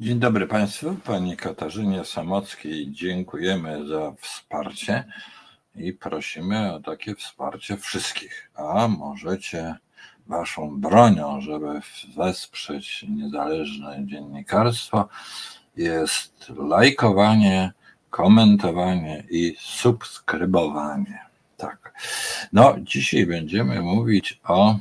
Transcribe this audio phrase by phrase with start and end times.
[0.00, 0.96] Dzień dobry Państwu.
[1.04, 5.04] Pani Katarzynie Samockiej dziękujemy za wsparcie
[5.76, 8.50] i prosimy o takie wsparcie wszystkich.
[8.54, 9.74] A możecie
[10.26, 11.80] Waszą bronią, żeby
[12.16, 15.08] wesprzeć niezależne dziennikarstwo,
[15.76, 17.72] jest lajkowanie,
[18.10, 21.18] komentowanie i subskrybowanie.
[21.56, 21.92] Tak.
[22.52, 24.78] No, dzisiaj będziemy mówić o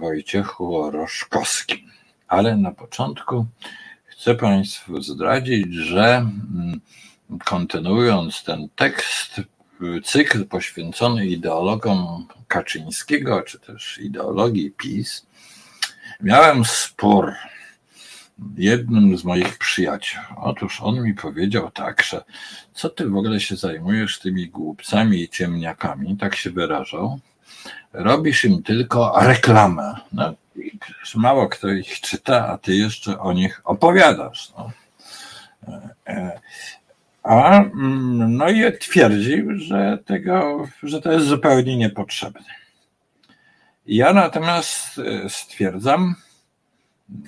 [0.00, 1.90] Wojciechu Roszkowskim,
[2.28, 3.46] ale na początku
[4.24, 6.80] chcę Państwu zdradzić, że mm,
[7.44, 9.40] kontynuując ten tekst,
[10.04, 15.26] cykl poświęcony ideologom Kaczyńskiego, czy też ideologii PiS,
[16.20, 17.32] miałem spór
[18.56, 20.22] jednym z moich przyjaciół.
[20.36, 22.24] Otóż on mi powiedział tak, że
[22.74, 27.20] co ty w ogóle się zajmujesz tymi głupcami i ciemniakami, tak się wyrażał.
[27.92, 29.94] Robisz im tylko reklamę.
[30.12, 30.34] No,
[31.14, 34.52] mało kto ich czyta, a ty jeszcze o nich opowiadasz.
[34.58, 34.70] No.
[35.68, 36.40] E, e,
[37.22, 42.54] a, mm, no i twierdził, że, tego, że to jest zupełnie niepotrzebne.
[43.86, 46.14] Ja natomiast e, stwierdzam,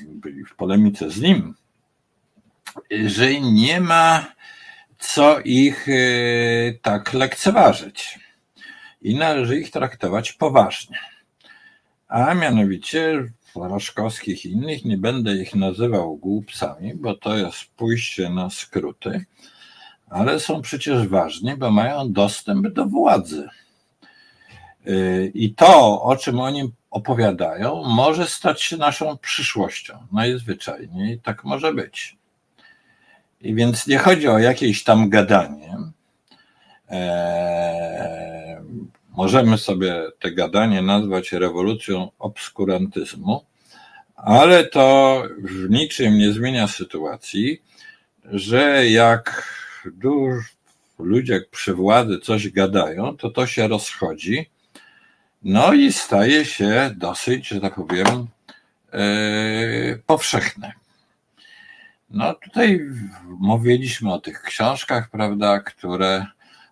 [0.05, 1.55] byli w polemice z nim,
[3.07, 4.27] że nie ma
[4.99, 5.87] co ich
[6.83, 8.19] tak lekceważyć
[9.03, 10.99] i należy ich traktować poważnie
[12.09, 13.25] a mianowicie
[13.57, 19.25] Raszkowskich i innych, nie będę ich nazywał głupcami, bo to jest pójście na skróty,
[20.11, 23.49] ale są przecież ważni, bo mają dostęp do władzy.
[24.85, 30.07] Yy, I to, o czym oni opowiadają, może stać się naszą przyszłością.
[30.13, 32.17] Najzwyczajniej tak może być.
[33.41, 35.77] I więc nie chodzi o jakieś tam gadanie.
[39.17, 43.45] Możemy sobie te gadanie nazwać rewolucją obskurantyzmu,
[44.17, 47.63] ale to w niczym nie zmienia sytuacji,
[48.25, 49.53] że jak
[50.99, 54.51] ludzie przy władzy coś gadają, to to się rozchodzi,
[55.43, 58.27] no i staje się dosyć, że tak powiem,
[58.93, 60.73] yy, powszechne.
[62.11, 62.81] No tutaj
[63.27, 66.27] mówiliśmy o tych książkach, prawda, które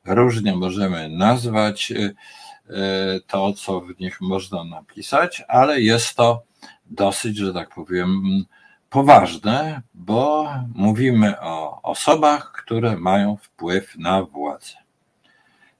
[0.05, 6.43] różnie możemy nazwać e, e, to, co w nich można napisać, ale jest to
[6.87, 8.45] dosyć, że tak powiem,
[8.91, 14.75] poważne, bo mówimy o osobach, które mają wpływ na władzę.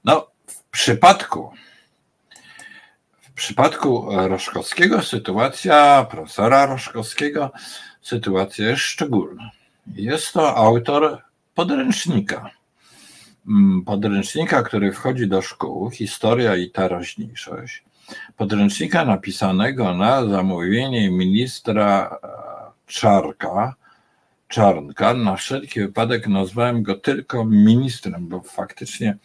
[0.03, 1.51] No, w przypadku
[3.21, 7.51] w przypadku Roszkowskiego sytuacja, profesora Roszkowskiego,
[8.01, 9.51] sytuacja jest szczególna.
[9.95, 11.21] Jest to autor
[11.55, 12.49] podręcznika
[13.85, 17.83] podręcznika, który wchodzi do szkół, Historia i teraźniejszość,
[18.37, 22.27] podręcznika napisanego na zamówienie ministra e,
[22.87, 23.75] Czarka,
[24.47, 25.13] Czarnka.
[25.13, 29.17] Na wszelki wypadek nazwałem go tylko ministrem, bo faktycznie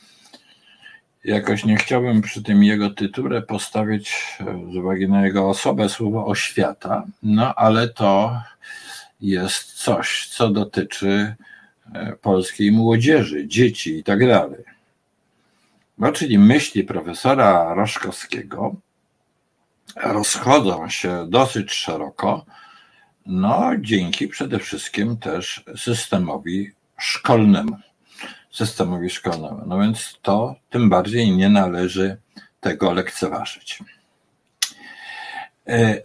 [1.24, 6.26] jakoś nie chciałbym przy tym jego tytule postawić e, z uwagi na jego osobę słowo
[6.26, 8.40] oświata, no ale to
[9.20, 11.34] jest coś, co dotyczy
[12.22, 14.64] polskiej młodzieży, dzieci i tak dalej.
[15.98, 18.74] No, czyli myśli profesora Roszkowskiego
[19.96, 22.46] rozchodzą się dosyć szeroko,
[23.26, 27.76] no dzięki przede wszystkim też systemowi szkolnemu.
[28.50, 29.62] Systemowi szkolnemu.
[29.66, 32.16] No więc to tym bardziej nie należy
[32.60, 33.78] tego lekceważyć.
[35.66, 36.00] E,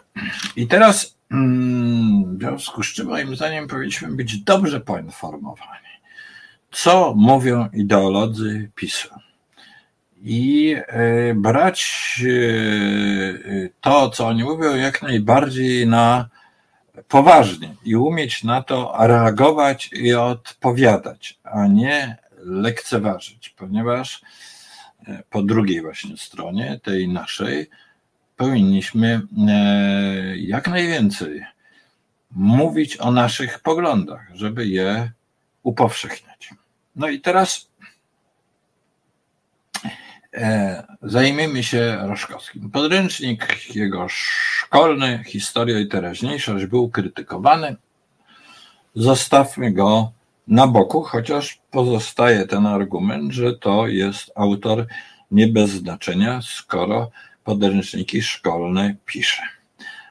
[0.56, 5.86] I teraz w związku z czym, moim zdaniem, powinniśmy być dobrze poinformowani,
[6.72, 9.10] co mówią ideolodzy PiSu.
[10.22, 16.30] I e, brać e, to, co oni mówią, jak najbardziej na
[17.08, 24.22] poważnie i umieć na to reagować i odpowiadać, a nie lekceważyć, ponieważ
[25.08, 27.70] e, po drugiej właśnie stronie, tej naszej,
[28.38, 31.46] powinniśmy e, jak najwięcej
[32.32, 35.12] mówić o naszych poglądach, żeby je
[35.64, 36.50] upowszechniać.
[36.96, 37.70] No i teraz
[40.34, 42.72] e, zajmiemy się Roszkowskim.
[42.72, 47.76] Podręcznik jego szkolny, Historia i teraźniejszość, był krytykowany.
[48.96, 50.12] Zostawmy go
[50.48, 54.88] na boku, chociaż pozostaje ten argument, że to jest autor
[55.32, 57.12] nie bez znaczenia, skoro
[57.46, 59.42] podręczniki szkolne pisze.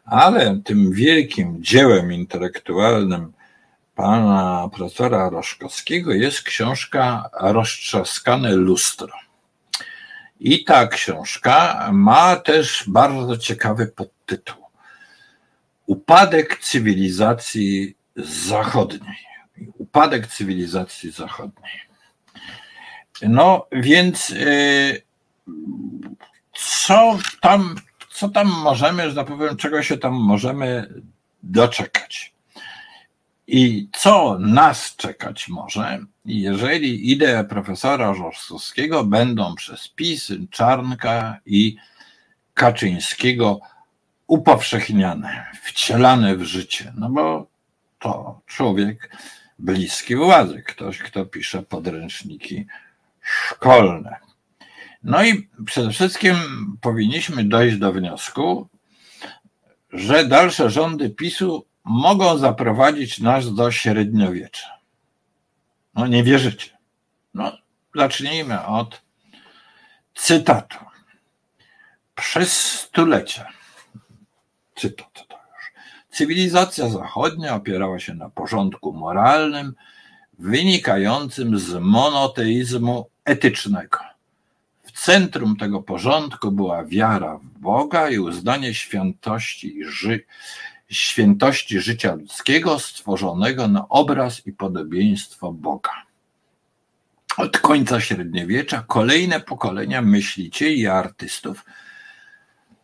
[0.05, 3.33] Ale tym wielkim dziełem intelektualnym
[3.95, 9.13] pana profesora Roszkowskiego jest książka Roztrzaskane lustro.
[10.41, 14.65] I ta książka ma też bardzo ciekawy podtytuł.
[15.87, 19.27] Upadek cywilizacji zachodniej,
[19.79, 21.81] upadek cywilizacji zachodniej.
[23.23, 25.03] No więc y,
[26.65, 27.75] co tam,
[28.11, 30.95] co tam możemy, że tak powiem, czego się tam możemy
[31.43, 32.35] doczekać?
[33.47, 41.77] I co nas czekać może, jeżeli idee profesora Rostowskiego będą przez PiS, Czarnka i
[42.55, 43.61] Kaczyńskiego
[44.27, 46.93] upowszechniane, wcielane w życie?
[46.97, 47.47] No bo
[47.99, 49.17] to człowiek
[49.59, 52.67] bliski władzy, ktoś, kto pisze podręczniki
[53.21, 54.24] szkolne.
[55.05, 56.37] No i przede wszystkim
[56.81, 58.69] powinniśmy dojść do wniosku,
[59.93, 64.67] że dalsze rządy PiSu mogą zaprowadzić nas do średniowiecza.
[65.95, 66.71] No nie wierzycie.
[67.35, 67.53] No,
[67.95, 69.03] zacznijmy od
[70.15, 70.79] cytatu.
[72.15, 73.49] Przez stulecia,
[74.77, 75.73] cytat to już,
[76.11, 79.75] cywilizacja zachodnia opierała się na porządku moralnym
[80.39, 84.14] wynikającym z monoteizmu etycznego.
[84.95, 90.25] Centrum tego porządku była wiara w Boga i uznanie świętości ży
[90.91, 95.91] świętości życia ludzkiego stworzonego na obraz i podobieństwo Boga.
[97.37, 101.65] Od końca średniowiecza kolejne pokolenia myślicieli i artystów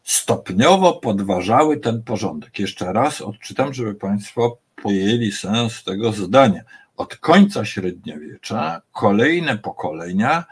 [0.05, 2.59] stopniowo podważały ten porządek.
[2.59, 6.63] Jeszcze raz odczytam, żeby Państwo pojęli sens tego zdania.
[6.97, 10.45] Od końca średniowiecza kolejne pokolenia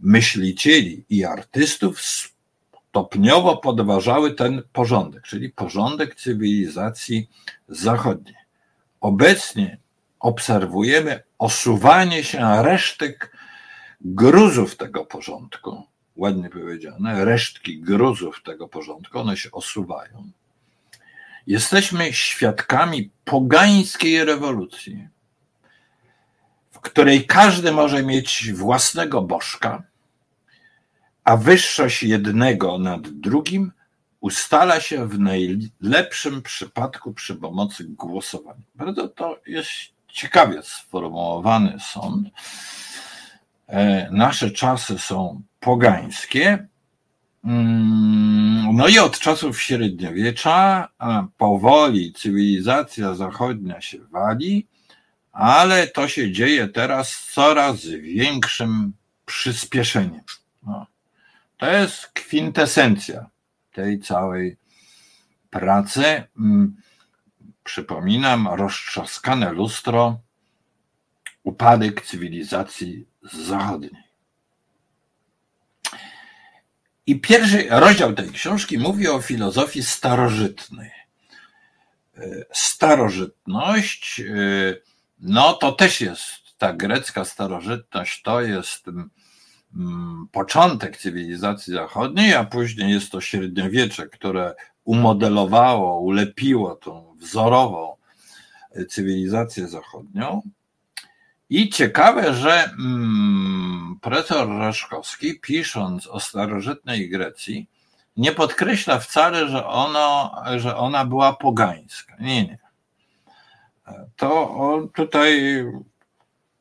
[0.00, 2.02] myślicieli i artystów
[2.90, 7.30] stopniowo podważały ten porządek, czyli porządek cywilizacji
[7.68, 8.36] zachodniej.
[9.00, 9.78] Obecnie
[10.20, 13.36] obserwujemy osuwanie się resztek
[14.00, 15.82] gruzów tego porządku,
[16.16, 20.30] ładnie powiedziane, resztki gruzów tego porządku, one się osuwają.
[21.46, 25.08] Jesteśmy świadkami pogańskiej rewolucji,
[26.84, 29.82] której każdy może mieć własnego bożka,
[31.24, 33.72] a wyższość jednego nad drugim
[34.20, 38.62] ustala się w najlepszym przypadku przy pomocy głosowania.
[38.74, 39.70] Bardzo to jest
[40.08, 42.28] ciekawie sformułowany sąd.
[43.66, 46.68] E, nasze czasy są pogańskie.
[47.44, 50.88] Mm, no i od czasów średniowiecza
[51.36, 54.66] powoli cywilizacja zachodnia się wali,
[55.34, 58.92] ale to się dzieje teraz z coraz większym
[59.26, 60.22] przyspieszeniem.
[60.66, 60.86] No.
[61.56, 63.26] To jest kwintesencja
[63.72, 64.56] tej całej
[65.50, 66.22] pracy.
[66.38, 66.76] Mm,
[67.64, 70.20] przypominam, roztrzaskane lustro,
[71.42, 74.04] upadek cywilizacji zachodniej.
[77.06, 80.90] I pierwszy rozdział tej książki mówi o filozofii starożytnej.
[82.52, 84.22] Starożytność,
[85.24, 88.88] no to też jest ta grecka starożytność, to jest
[89.76, 94.54] Mm, początek cywilizacji zachodniej, a później jest to średniowiecze, które
[94.84, 97.96] umodelowało, ulepiło tą wzorową
[98.88, 100.42] cywilizację zachodnią.
[101.50, 107.68] I ciekawe, że mm, profesor Reszkowski, pisząc o starożytnej Grecji,
[108.16, 112.16] nie podkreśla wcale, że, ono, że ona była pogańska.
[112.20, 112.58] Nie, nie.
[114.24, 115.64] To on tutaj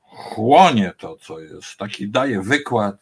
[0.02, 2.96] chłonie to, co jest, taki daje wykład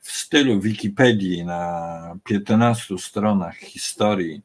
[0.00, 4.42] w stylu Wikipedii na 15 stronach historii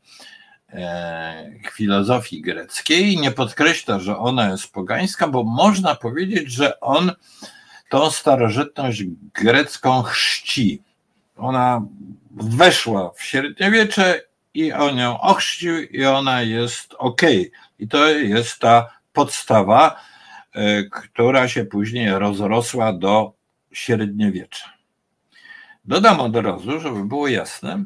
[0.70, 3.18] e, filozofii greckiej.
[3.18, 7.12] Nie podkreśla, że ona jest pogańska, bo można powiedzieć, że on
[7.90, 9.04] tą starożytność
[9.34, 10.84] grecką chrzci.
[11.38, 11.82] Ona
[12.32, 14.22] weszła w średniowiecze
[14.54, 17.22] i on ją ochrzcił i ona jest ok.
[17.80, 19.96] I to jest ta podstawa,
[20.54, 23.34] e, która się później rozrosła do
[23.72, 24.74] średniowiecza.
[25.86, 27.84] Dodam od razu, żeby było jasne,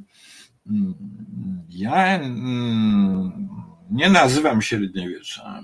[1.70, 3.50] ja mm,
[3.92, 5.64] nie nazywam średniowiecza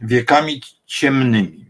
[0.00, 1.64] wiekami ciemnymi.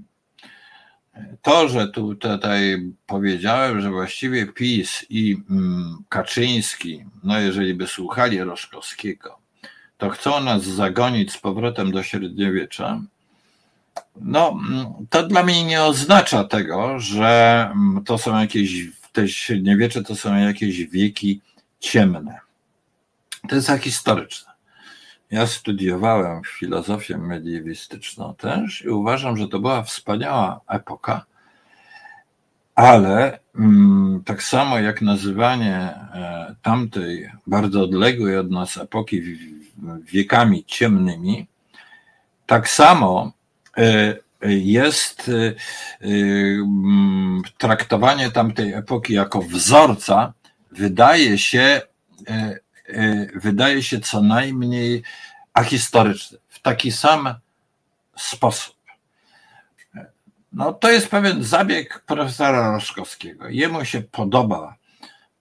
[1.43, 8.41] To, że tu tutaj powiedziałem, że właściwie PiS i mm, Kaczyński, no jeżeli by słuchali
[8.41, 9.39] Roszkowskiego,
[9.99, 13.01] to chcą nas zagonić z powrotem do średniowiecza,
[14.21, 17.71] no mm, to dla mnie nie oznacza tego, że
[18.05, 21.41] to są jakieś te średniowiecze to są jakieś wieki
[21.81, 22.39] ciemne.
[23.49, 24.53] To jest historyczne.
[25.31, 31.25] Ja studiowałem filozofię mediewistyczną też i uważam, że to była wspaniała epoka,
[32.75, 39.23] ale mm, tak samo jak nazywanie e, tamtej bardzo odległej od nas epoki
[40.05, 41.47] wiekami ciemnymi,
[42.47, 43.33] tak samo
[44.43, 45.31] jest
[46.01, 50.33] mm, traktowanie tamtej epoki jako wzorca,
[50.73, 51.81] wydaje się,
[53.35, 55.03] wydaje się co najmniej
[55.55, 56.39] ahistoryczny.
[56.49, 57.35] W taki sam
[58.17, 58.75] sposób.
[60.55, 63.49] No, to jest pewien zabieg profesora Roszkowskiego.
[63.49, 64.77] Jemu się podoba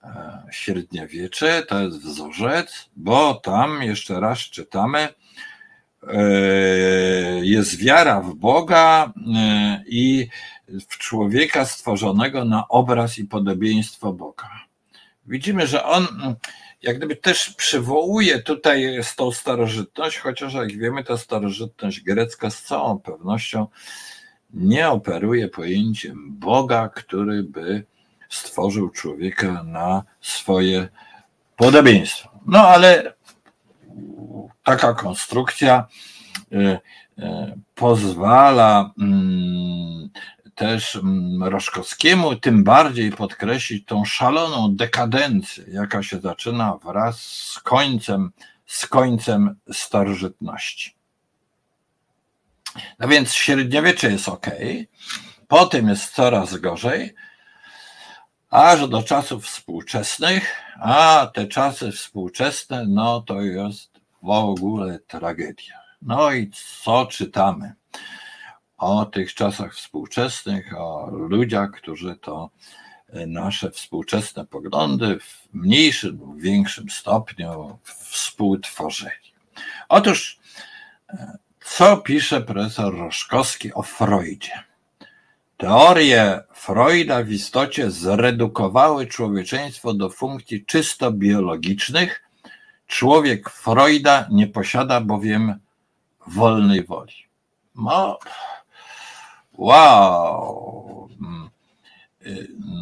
[0.02, 5.14] e, średniowiecze, to jest wzorzec, bo tam jeszcze raz czytamy, e,
[7.42, 10.28] jest wiara w Boga e, i
[10.68, 14.50] w człowieka stworzonego na obraz i podobieństwo Boga.
[15.26, 16.06] Widzimy, że on
[16.84, 22.98] jak gdyby też przywołuje tutaj tą starożytność, chociaż jak wiemy, ta starożytność grecka z całą
[22.98, 23.66] pewnością
[24.54, 27.84] nie operuje pojęciem Boga, który by
[28.28, 30.88] stworzył człowieka na swoje
[31.56, 32.28] podobieństwo.
[32.46, 33.13] No ale
[34.62, 35.86] taka konstrukcja
[36.52, 36.78] y, y,
[37.74, 40.10] pozwala mm,
[40.54, 48.30] też mm, Roszkowskiemu tym bardziej podkreślić tą szaloną dekadencję, jaka się zaczyna wraz z końcem,
[48.66, 50.94] z końcem starożytności.
[52.98, 54.46] No więc średniowiecze jest ok,
[55.48, 57.14] potem jest coraz gorzej,
[58.54, 63.90] aż do czasów współczesnych, a te czasy współczesne, no to jest
[64.22, 65.80] w ogóle tragedia.
[66.02, 66.50] No i
[66.84, 67.74] co czytamy?
[68.76, 72.50] o tych czasach współczesnych, o ludziach, którzy to
[73.08, 79.34] e, nasze współczesne poglądy w mniejszym lub większym stopniu współtworzyli.
[79.88, 80.38] Otóż,
[81.08, 84.64] e, co pisze profesor Roszkowski o Freudzie?
[85.56, 92.22] Teorie Freuda w istocie zredukowały człowieczeństwo do funkcji czysto biologicznych.
[92.86, 95.54] Człowiek Freuda nie posiada bowiem
[96.26, 97.14] wolnej woli.
[97.74, 98.18] No,
[99.58, 101.08] Wow.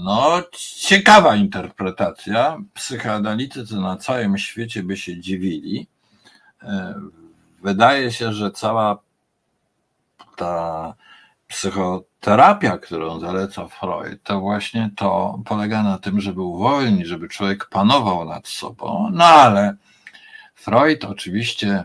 [0.04, 2.58] No, ciekawa interpretacja.
[2.74, 5.86] Psychoanalitycy na całym świecie by się dziwili.
[7.62, 8.98] Wydaje się, że cała
[10.36, 10.94] ta
[11.52, 18.24] psychoterapia, którą zaleca Freud, to właśnie to polega na tym, żeby uwolnić, żeby człowiek panował
[18.24, 19.08] nad sobą.
[19.12, 19.76] No ale
[20.54, 21.84] Freud oczywiście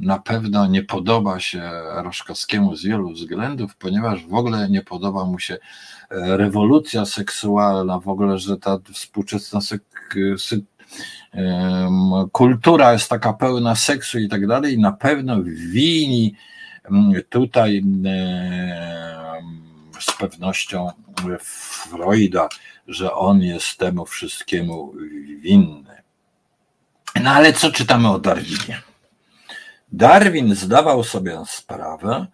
[0.00, 5.38] na pewno nie podoba się Roszkowskiemu z wielu względów, ponieważ w ogóle nie podoba mu
[5.38, 9.60] się e, rewolucja seksualna, w ogóle, że ta współczesna
[12.32, 16.34] kultura jest taka pełna seksu i tak dalej, na pewno wini
[17.28, 17.82] tutaj
[20.00, 20.90] z pewnością
[21.90, 22.48] Freuda,
[22.88, 24.92] że on jest temu wszystkiemu
[25.40, 26.02] winny.
[27.22, 28.82] No ale co czytamy o Darwinie?
[29.92, 32.26] Darwin zdawał sobie sprawę,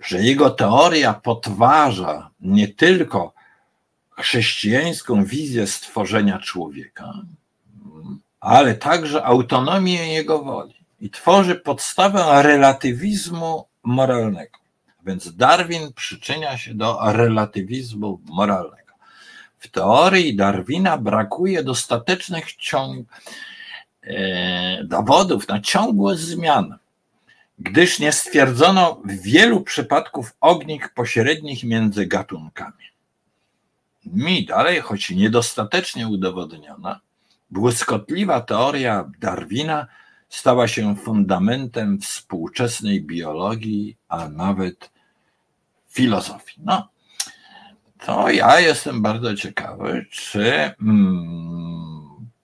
[0.00, 3.34] że jego teoria podważa nie tylko
[4.10, 7.12] chrześcijańską wizję stworzenia człowieka,
[8.40, 14.58] ale także autonomię jego woli i tworzy podstawę relatywizmu moralnego.
[15.06, 18.92] Więc Darwin przyczynia się do relatywizmu moralnego.
[19.58, 23.06] W teorii Darwina brakuje dostatecznych ciąg,
[24.02, 26.78] E, dowodów na ciągłość zmian,
[27.58, 32.84] gdyż nie stwierdzono w wielu przypadków ognik pośrednich między gatunkami.
[34.04, 37.00] Mi dalej, choć niedostatecznie udowodniona,
[37.50, 39.86] błyskotliwa teoria Darwina
[40.30, 44.90] stała się fundamentem współczesnej biologii, a nawet
[45.88, 46.60] filozofii.
[46.64, 46.88] No,
[48.06, 51.90] to ja jestem bardzo ciekawy, czy mm,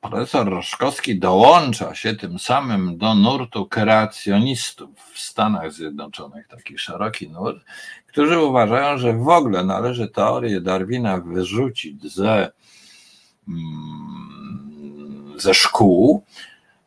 [0.00, 7.64] profesor Roszkowski dołącza się tym samym do nurtu kreacjonistów w Stanach Zjednoczonych, taki szeroki nurt,
[8.07, 12.52] którzy uważają, że w ogóle należy teorię Darwina wyrzucić ze,
[13.49, 16.25] mm, ze szkół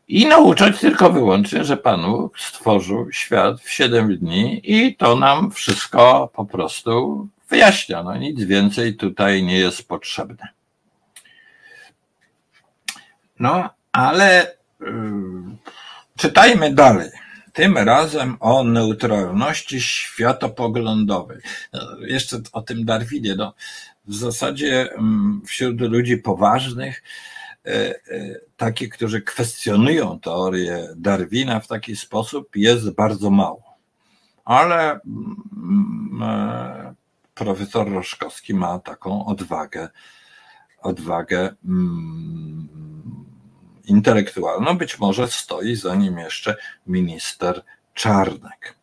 [0.10, 6.32] i nauczać tylko wyłącznie, że Panu stworzył świat w 7 dni i to nam wszystko
[6.34, 8.04] po prostu wyjaśnia.
[8.04, 10.48] No nic więcej tutaj nie jest potrzebne.
[13.40, 14.86] No, ale y,
[16.18, 17.10] czytajmy dalej.
[17.54, 21.38] Tym razem o neutralności światopoglądowej.
[21.74, 23.36] No, jeszcze o tym Darwinie.
[23.36, 23.54] No,
[24.06, 27.04] w zasadzie mm, wśród ludzi poważnych,
[28.58, 33.78] takich, którzy kwestionują teorię Darwina w taki sposób, jest bardzo mało.
[34.46, 36.94] Ale mm, e,
[37.36, 39.90] profesor Roszkowski ma taką odwagę,
[40.82, 42.70] odwagę mm,
[43.86, 46.56] intelektualną, być może stoi za nim jeszcze
[46.88, 47.64] minister
[47.94, 48.76] Czarnek.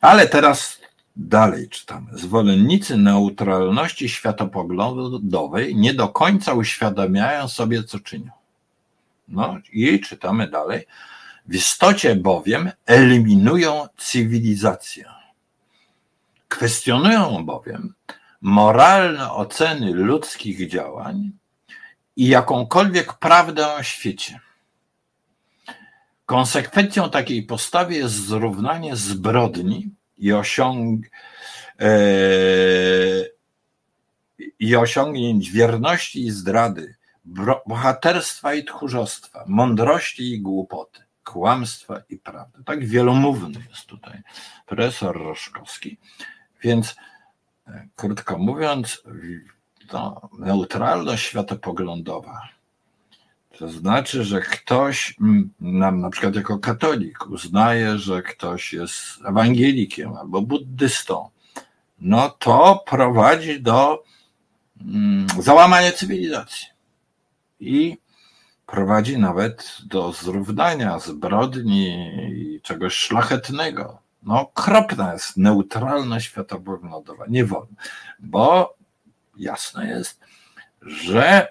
[0.00, 0.77] Ale teraz
[1.18, 2.18] Dalej czytamy.
[2.18, 8.30] Zwolennicy neutralności światopoglądowej nie do końca uświadamiają sobie, co czynią.
[9.28, 10.86] No i czytamy dalej.
[11.46, 15.04] W istocie bowiem eliminują cywilizację.
[16.48, 17.94] Kwestionują bowiem
[18.40, 21.30] moralne oceny ludzkich działań
[22.16, 24.40] i jakąkolwiek prawdę o świecie.
[26.26, 31.06] Konsekwencją takiej postawy jest zrównanie zbrodni i, osiąg,
[31.80, 31.88] e,
[34.58, 36.94] i osiągnięć wierności i zdrady,
[37.66, 42.64] bohaterstwa i tchórzostwa, mądrości i głupoty, kłamstwa i prawdy.
[42.64, 44.22] Tak wielomówny jest tutaj
[44.66, 45.98] profesor Roszkowski.
[46.62, 46.96] Więc
[47.66, 49.02] e, krótko mówiąc,
[49.88, 52.57] to neutralność światopoglądowa
[53.58, 55.16] to znaczy, że ktoś
[55.60, 61.30] nam na przykład jako katolik uznaje, że ktoś jest ewangelikiem albo buddystą,
[62.00, 64.04] no to prowadzi do
[64.80, 66.66] mm, załamania cywilizacji
[67.60, 67.98] i
[68.66, 73.98] prowadzi nawet do zrównania zbrodni i czegoś szlachetnego.
[74.22, 77.24] No, kropna jest neutralność światopoglądowa.
[77.28, 77.76] Nie wolno,
[78.18, 78.74] bo
[79.36, 80.20] jasne jest,
[80.82, 81.48] że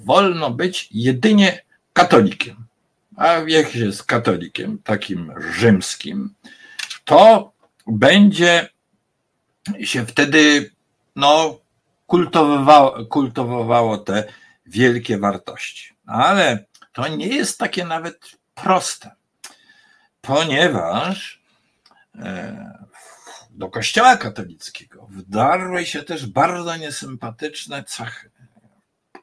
[0.00, 2.64] wolno być jedynie katolikiem.
[3.16, 6.34] A jak jest katolikiem, takim rzymskim,
[7.04, 7.52] to
[7.86, 8.68] będzie
[9.80, 10.70] się wtedy
[11.16, 11.58] no,
[12.06, 14.24] kultywowało, kultywowało te
[14.66, 15.94] wielkie wartości.
[16.06, 18.18] Ale to nie jest takie nawet
[18.54, 19.10] proste,
[20.20, 21.42] ponieważ
[22.14, 22.80] e,
[23.50, 28.30] do Kościoła katolickiego wdarły się też bardzo niesympatyczne cechy.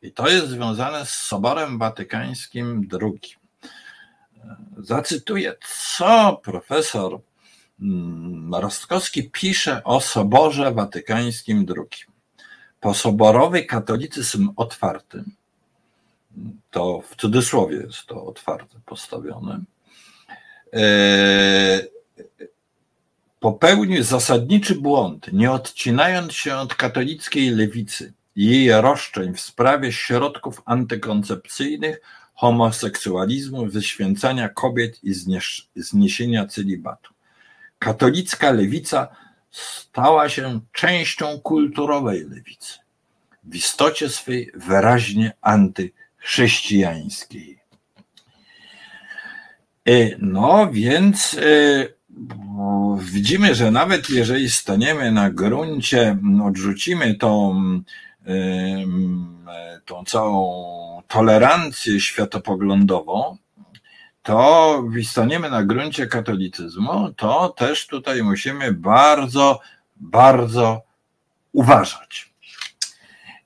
[0.02, 3.36] I to jest związane z Soborem Watykańskim II.
[4.78, 5.56] Zacytuję,
[5.98, 7.20] co profesor
[7.82, 12.18] mm, Rostkowski pisze o Soborze Watykańskim II.
[12.80, 15.24] Posoborowy katolicyzm otwarty,
[16.72, 19.62] to w cudzysłowie jest to otwarte postawione,
[20.74, 21.82] e,
[23.40, 32.02] popełnił zasadniczy błąd, nie odcinając się od katolickiej lewicy jej roszczeń w sprawie środków antykoncepcyjnych,
[32.34, 35.14] homoseksualizmu, wyświęcania kobiet i
[35.76, 37.14] zniesienia celibatu.
[37.80, 39.08] Katolicka lewica
[39.52, 42.74] stała się częścią kulturowej lewicy,
[43.44, 47.60] w istocie swej wyraźnie antychrześcijańskiej.
[49.86, 51.40] E, no więc e,
[53.00, 57.54] widzimy, że nawet jeżeli staniemy na gruncie, odrzucimy tą
[59.86, 63.38] tą całą tolerancję światopoglądową,
[64.24, 69.60] to staniemy na gruncie katolicyzmu, to też tutaj musimy bardzo,
[69.96, 70.82] bardzo
[71.52, 72.34] uważać.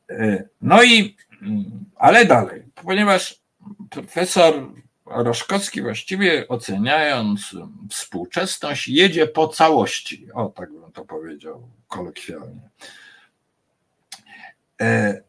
[0.09, 1.15] E, no i,
[1.95, 3.39] ale dalej, ponieważ
[3.89, 4.53] profesor
[5.05, 7.55] Roszkowski właściwie oceniając
[7.89, 12.69] współczesność jedzie po całości, o tak bym to powiedział kolokwialnie.
[14.81, 15.21] E,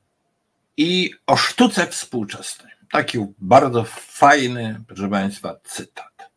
[0.77, 2.73] I o sztuce współczesnej.
[2.93, 6.31] Taki bardzo fajny, proszę Państwa, cytat.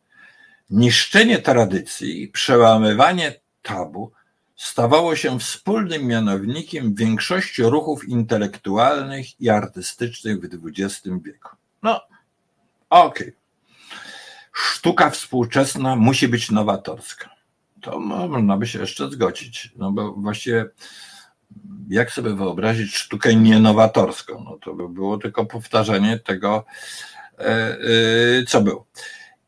[0.70, 4.12] Niszczenie tradycji i przełamywanie tabu
[4.56, 11.56] stawało się wspólnym mianownikiem większości ruchów intelektualnych i artystycznych w XX wieku.
[11.82, 12.00] No,
[12.90, 13.28] okej.
[13.28, 13.32] Okay.
[14.52, 17.30] Sztuka współczesna musi być nowatorska.
[17.82, 20.64] To można by się jeszcze zgodzić, no bo właściwie
[21.88, 24.44] jak sobie wyobrazić sztukę nienowatorską?
[24.44, 26.64] No to by było tylko powtarzanie tego,
[27.38, 27.76] e, e,
[28.48, 28.86] co było.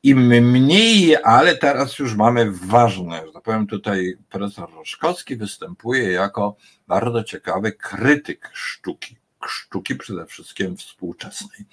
[0.02, 6.56] Im mniej, ale teraz już mamy ważne, że tak powiem, tutaj profesor Roszkowski występuje jako
[6.87, 11.64] bardzo ciekawy krytyk sztuki, sztuki przede wszystkim współczesnej.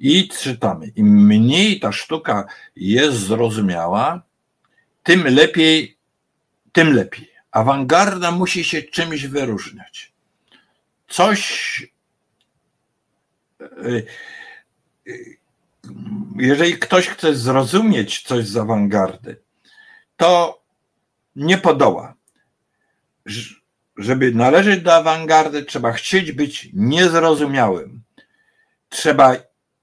[0.00, 2.46] I czytamy, im mniej ta sztuka
[2.76, 4.22] jest zrozumiała,
[5.02, 5.98] tym lepiej,
[6.72, 7.33] tym lepiej.
[7.54, 10.12] Awangarda musi się czymś wyróżniać.
[11.08, 11.86] Coś,
[13.60, 13.66] e,
[15.06, 15.12] e,
[16.36, 19.36] jeżeli ktoś chce zrozumieć coś z awangardy,
[20.16, 20.62] to
[21.36, 22.14] nie podoła.
[23.96, 28.02] Żeby należeć do awangardy, trzeba chcieć być niezrozumiałym.
[28.88, 29.36] Trzeba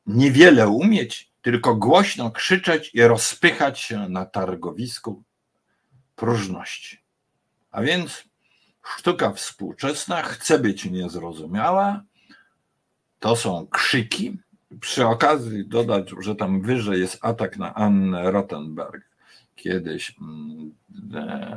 [0.05, 5.23] niewiele umieć, tylko głośno krzyczeć i rozpychać się na targowisku
[6.15, 7.00] próżności.
[7.71, 8.23] A więc
[8.97, 12.03] sztuka współczesna chce być niezrozumiała.
[13.19, 14.37] To są krzyki.
[14.79, 19.03] Przy okazji dodać, że tam wyżej jest atak na Annę Rottenberg.
[19.55, 20.71] kiedyś mm,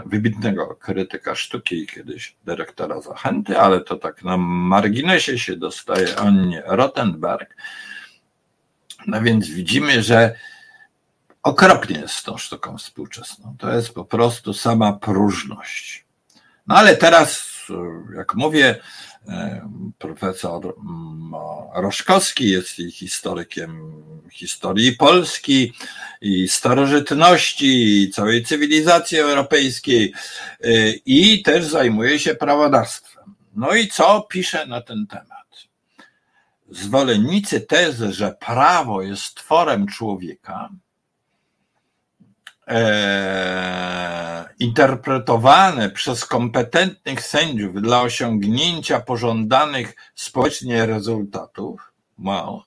[0.06, 7.56] wybitnego krytyka sztuki, kiedyś dyrektora Zachęty, ale to tak na marginesie się dostaje Annie Rottenberg.
[9.06, 10.34] No więc widzimy, że
[11.42, 13.56] okropnie jest z tą sztuką współczesną.
[13.58, 16.03] To jest po prostu sama próżność.
[16.66, 17.48] No ale teraz,
[18.16, 18.80] jak mówię,
[19.28, 21.32] e, profesor mm,
[21.74, 25.72] Roszkowski jest historykiem historii Polski
[26.20, 30.12] i starożytności i całej cywilizacji europejskiej
[30.60, 33.34] e, i też zajmuje się prawodawstwem.
[33.56, 35.44] No i co pisze na ten temat?
[36.70, 40.68] Zwolennicy tezy, że prawo jest tworem człowieka,
[44.58, 52.62] interpretowane przez kompetentnych sędziów dla osiągnięcia pożądanych społecznie rezultatów, wow,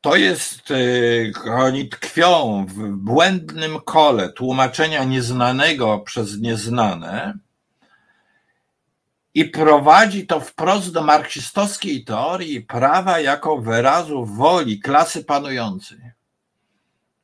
[0.00, 7.34] to jest, e, oni tkwią w błędnym kole tłumaczenia nieznanego przez nieznane
[9.34, 16.19] i prowadzi to wprost do marksistowskiej teorii prawa jako wyrazu woli klasy panującej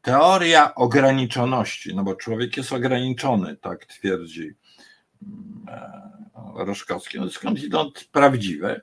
[0.07, 4.55] teoria ograniczoności, no bo człowiek jest ograniczony, tak twierdzi
[5.23, 7.21] mm, e, Roszkowski.
[7.21, 8.81] No skąd prawdziwe?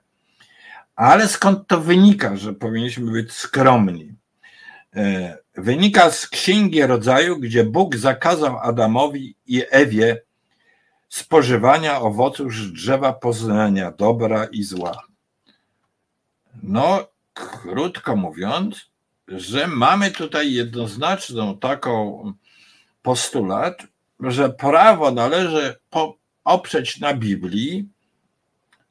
[0.95, 4.15] Ale skąd to wynika, że powinniśmy być skromni?
[4.95, 10.21] E, wynika z Księgi Rodzaju, gdzie Bóg zakazał Adamowi i Ewie
[11.09, 15.03] spożywania owoców z drzewa poznania dobra i zła.
[16.63, 18.92] No, krótko mówiąc,
[19.27, 22.23] że mamy tutaj jednoznaczną taką
[23.01, 23.83] postulat,
[24.19, 25.75] że prawo należy
[26.43, 27.87] oprzeć na Biblii,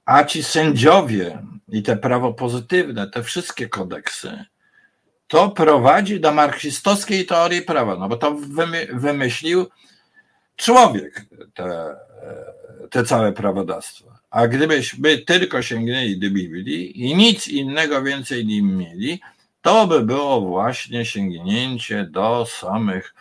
[0.05, 4.45] a ci sędziowie i te prawo pozytywne, te wszystkie kodeksy,
[5.29, 8.37] to prowadzi do marksistowskiej teorii prawa, no bo to
[8.93, 9.67] wymyślił
[10.57, 11.97] człowiek te,
[12.91, 14.13] te całe prawodawstwo.
[14.31, 19.21] A gdybyśmy tylko sięgnęli do Biblii i nic innego więcej nie mieli,
[19.63, 23.15] to by było właśnie sięgnięcie do samych,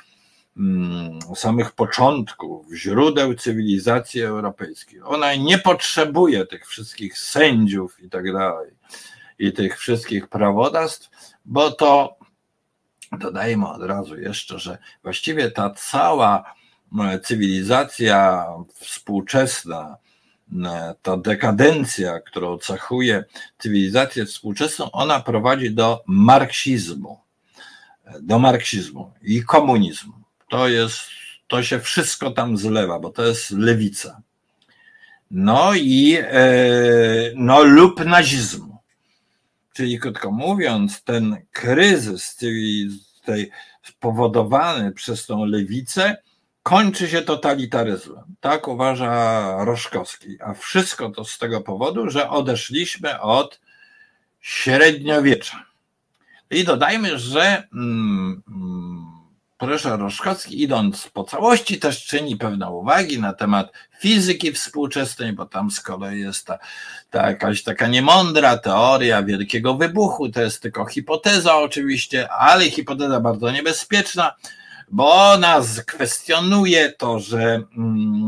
[0.57, 5.01] mm, samych początków, źródeł cywilizacji europejskiej.
[5.01, 8.71] Ona nie potrzebuje tych wszystkich sędziów i tak dalej,
[9.39, 11.09] i tych wszystkich prawodawstw,
[11.45, 12.15] bo to
[13.11, 16.53] dodajmy od razu jeszcze, że właściwie ta cała
[16.93, 19.97] mm, cywilizacja współczesna,
[21.01, 23.23] ta dekadencja, która cechuje
[23.57, 27.19] cywilizację współczesną, ona prowadzi do marksizmu,
[28.21, 30.13] do marksizmu i komunizmu.
[30.49, 30.99] To jest,
[31.47, 34.21] to się wszystko tam zlewa, bo to jest lewica.
[35.31, 36.51] No i, e,
[37.35, 38.77] no lub nazizmu.
[39.73, 42.35] Czyli krótko mówiąc, ten kryzys
[43.25, 43.51] tej
[43.83, 46.17] spowodowany przez tą lewicę,
[46.63, 48.23] kończy się totalitaryzmem.
[48.39, 50.37] Tak uważa Roszkowski.
[50.41, 53.59] A wszystko to z tego powodu, że odeszliśmy od
[54.39, 55.65] średniowiecza.
[56.51, 59.05] I dodajmy, że mm, mm,
[59.57, 65.71] profesor Roszkowski, idąc po całości, też czyni pewne uwagi na temat fizyki współczesnej, bo tam
[65.71, 66.59] z kolei jest ta,
[67.09, 70.29] ta jakaś taka niemądra teoria wielkiego wybuchu.
[70.29, 74.35] To jest tylko hipoteza, oczywiście, ale hipoteza bardzo niebezpieczna
[74.91, 78.27] bo ona kwestionuje to, że, mm,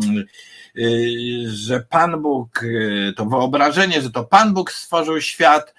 [0.78, 5.74] y, że Pan Bóg, y, to wyobrażenie, że to Pan Bóg stworzył świat,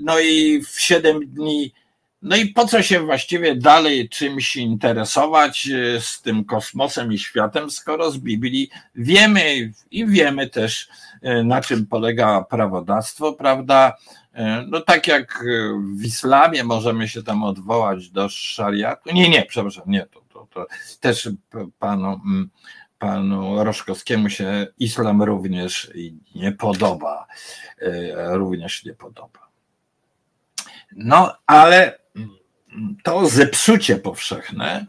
[0.00, 1.72] no i w siedem dni,
[2.22, 7.70] no i po co się właściwie dalej czymś interesować y, z tym kosmosem i światem,
[7.70, 10.88] skoro z Biblii wiemy i wiemy też,
[11.44, 13.96] na czym polega prawodawstwo, prawda?
[14.66, 15.44] No tak jak
[15.96, 19.14] w islamie możemy się tam odwołać do szariatu.
[19.14, 20.66] Nie, nie, przepraszam, nie, to to
[21.00, 21.28] też
[21.78, 22.20] panu,
[22.98, 25.90] panu Roszkowskiemu się islam również
[26.34, 27.26] nie podoba.
[27.78, 29.51] E, również nie podoba.
[30.96, 31.98] No, ale
[33.02, 34.86] to zepsucie powszechne,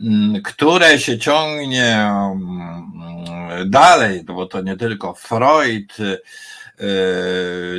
[0.00, 6.18] mm, które się ciągnie mm, dalej, no bo to nie tylko Freud, e,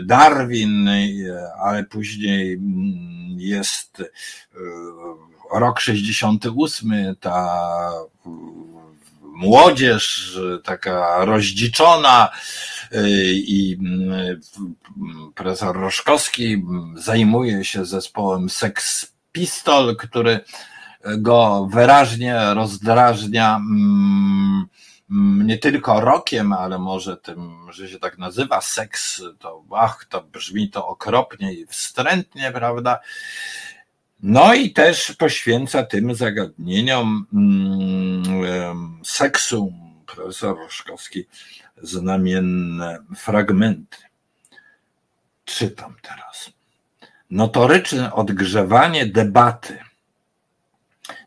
[0.04, 0.90] Darwin,
[1.64, 2.60] ale później
[3.38, 7.92] jest e, rok 68, ta
[9.42, 12.81] młodzież taka rozdziczona y,
[13.34, 13.78] i
[14.30, 20.40] y, profesor Roszkowski zajmuje się zespołem Sex Pistol, który
[21.18, 24.68] go wyraźnie rozdrażnia mm,
[25.48, 30.70] nie tylko rokiem, ale może tym, że się tak nazywa, seks, to ach, to brzmi
[30.70, 33.00] to okropnie i wstrętnie, prawda?
[34.24, 39.74] No i też poświęca tym zagadnieniom mm, seksu
[40.06, 41.26] profesor Roszkowski
[41.82, 43.98] znamienne fragmenty.
[45.46, 46.52] Czytam teraz.
[47.30, 49.78] Notoryczne odgrzewanie debaty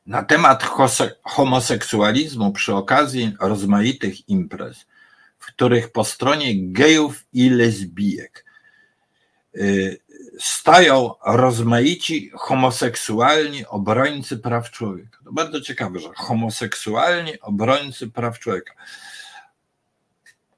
[0.06, 0.64] na temat
[1.22, 4.86] homoseksualizmu przy okazji rozmaitych imprez,
[5.38, 8.44] w których po stronie gejów i lesbijek
[9.56, 10.00] y,
[10.40, 15.18] stają rozmaici homoseksualni obrońcy praw człowieka.
[15.24, 18.74] To bardzo ciekawe, że homoseksualni obrońcy praw człowieka.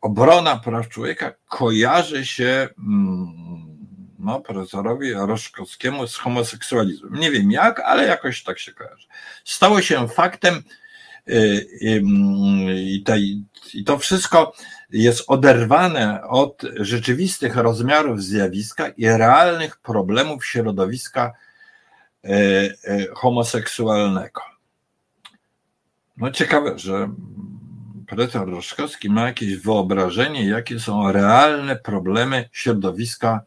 [0.00, 3.46] Obrona praw człowieka kojarzy się mm,
[4.18, 7.14] no, profesorowi Roszkowskiemu z homoseksualizmem.
[7.14, 9.06] Nie wiem jak, ale jakoś tak się kojarzy.
[9.44, 10.62] Stało się faktem
[11.28, 11.32] y,
[11.82, 12.02] y,
[12.76, 13.04] i,
[13.74, 14.52] i to wszystko
[14.90, 21.32] jest oderwane od rzeczywistych rozmiarów zjawiska i realnych problemów środowiska
[22.24, 24.40] e, homoseksualnego.
[26.16, 27.09] No ciekawe, że
[28.07, 33.40] profesor Roszkowski ma jakieś wyobrażenie, jakie są realne problemy środowiska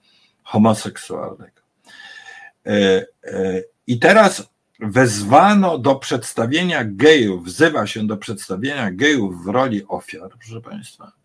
[0.43, 1.61] homoseksualnego.
[2.65, 3.05] E,
[3.87, 10.61] I teraz wezwano do przedstawienia gejów, wzywa się do przedstawienia gejów w roli ofiar, proszę
[10.61, 11.19] Państwa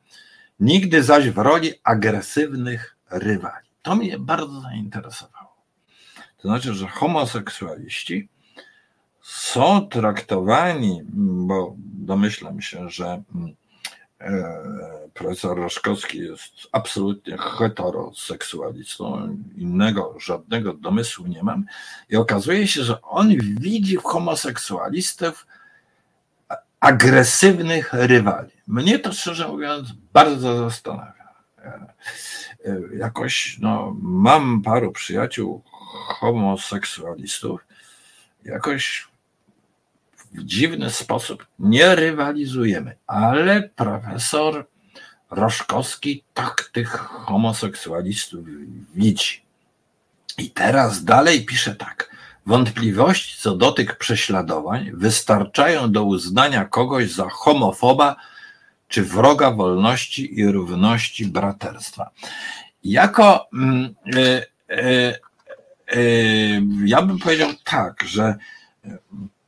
[0.61, 3.69] nigdy zaś w roli agresywnych rywali.
[3.83, 5.57] To mnie bardzo zainteresowało.
[6.37, 8.29] To znaczy, że homoseksualiści
[9.25, 11.03] są traktowani,
[11.47, 13.55] bo domyślam się, że mm,
[14.21, 21.65] e, profesor Roszkowski jest absolutnie heteroseksualistą, innego żadnego domysłu nie mam
[22.09, 23.29] i okazuje się, że on
[23.61, 25.47] widzi w homoseksualistów
[26.81, 28.51] agresywnych rywali.
[28.67, 31.35] Mnie to szczerze mówiąc bardzo zastanawia.
[32.97, 35.63] Jakoś no, mam paru przyjaciół
[36.09, 37.67] homoseksualistów,
[38.45, 39.14] jakoś
[40.35, 44.67] w dziwny sposób nie rywalizujemy, ale profesor
[45.31, 48.47] Roszkowski tak tych homoseksualistów
[48.95, 49.43] widzi.
[50.39, 52.15] I teraz dalej pisze tak.
[52.47, 58.17] Wątpliwości co do tych prześladowań wystarczają do uznania kogoś za homofoba
[58.89, 62.11] czy wroga wolności i równości braterstwa.
[62.85, 65.19] Jako mm, e, e,
[65.89, 65.99] e,
[66.85, 68.35] ja bym powiedział tak, że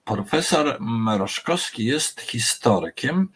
[0.06, 3.28] profesor Mroszkowski jest historykiem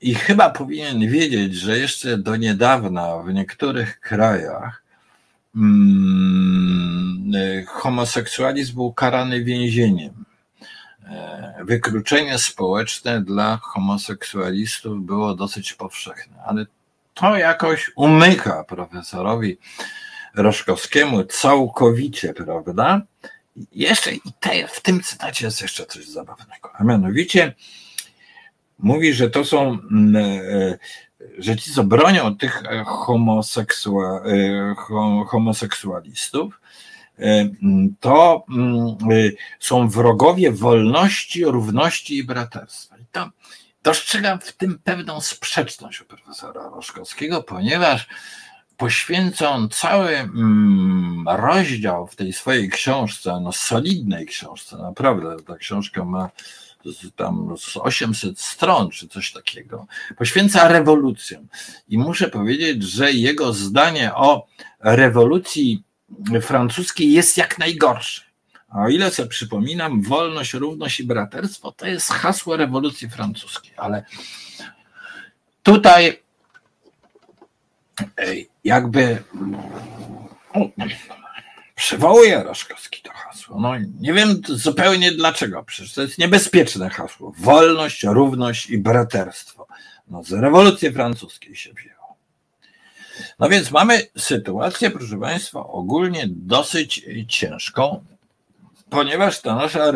[0.00, 4.82] i chyba powinien wiedzieć, że jeszcze do niedawna w niektórych krajach
[5.56, 7.32] mm,
[7.66, 10.24] homoseksualizm był karany więzieniem.
[11.04, 16.66] E, wykluczenie społeczne dla homoseksualistów było dosyć powszechne, ale
[17.14, 19.58] to jakoś umyka profesorowi
[20.34, 23.02] Roszkowskiemu całkowicie, prawda?
[23.72, 27.54] Jeszcze i te, w tym cytacie jest jeszcze coś zabawnego, a mianowicie
[28.78, 30.78] mówi, że to są, mm, e,
[31.38, 34.74] że ci, co bronią tych homoseksua, e,
[35.26, 36.60] homoseksualistów,
[37.18, 37.48] E,
[38.00, 42.98] to mm, e, są wrogowie wolności, równości i braterstwa.
[42.98, 43.30] I to
[43.82, 48.08] dostrzegam w tym pewną sprzeczność u profesora Roszkowskiego, ponieważ
[48.78, 56.04] poświęca on cały mm, rozdział w tej swojej książce, no solidnej książce, naprawdę ta książka
[56.04, 56.30] ma
[57.16, 59.86] tam z 800 stron czy coś takiego,
[60.16, 61.48] poświęca rewolucjom.
[61.88, 64.46] I muszę powiedzieć, że jego zdanie o
[64.80, 65.82] rewolucji
[66.42, 68.22] francuskiej jest jak najgorsze.
[68.68, 74.04] A o ile sobie przypominam, wolność, równość i braterstwo to jest hasło rewolucji francuskiej, ale
[75.62, 76.22] tutaj
[78.68, 79.22] jakby
[81.74, 83.60] przywołuje Roszkowski to hasło.
[83.60, 87.32] No nie wiem zupełnie dlaczego, przecież to jest niebezpieczne hasło.
[87.38, 89.66] Wolność, równość i braterstwo.
[90.08, 92.16] No z rewolucji francuskiej się wzięło.
[93.38, 98.04] No więc mamy sytuację, proszę Państwa, ogólnie dosyć ciężką,
[98.90, 99.92] ponieważ ta nasza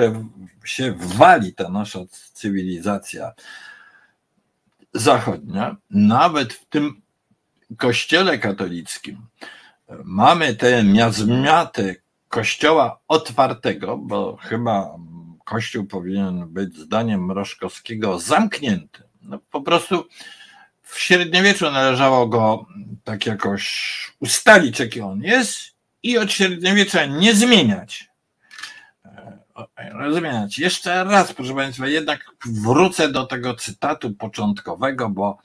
[0.64, 1.98] się wali, ta nasza
[2.32, 3.32] cywilizacja
[4.94, 7.01] zachodnia, nawet w tym
[7.78, 9.26] kościele katolickim
[10.04, 14.96] mamy te miazmiaty kościoła otwartego, bo chyba
[15.44, 19.02] kościół powinien być zdaniem Mrożkowskiego zamknięty.
[19.22, 20.08] No, po prostu
[20.82, 22.66] w średniowieczu należało go
[23.04, 25.58] tak jakoś ustalić, jaki on jest
[26.02, 28.10] i od średniowiecza nie zmieniać.
[29.76, 30.58] E, zmieniać.
[30.58, 35.38] Jeszcze raz, proszę Państwa, jednak wrócę do tego cytatu początkowego, bo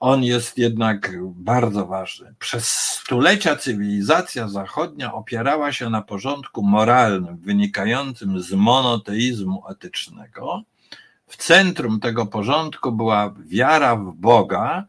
[0.00, 2.34] on jest jednak bardzo ważny.
[2.38, 10.62] Przez stulecia cywilizacja zachodnia opierała się na porządku moralnym wynikającym z monoteizmu etycznego.
[11.26, 14.84] W centrum tego porządku była wiara w Boga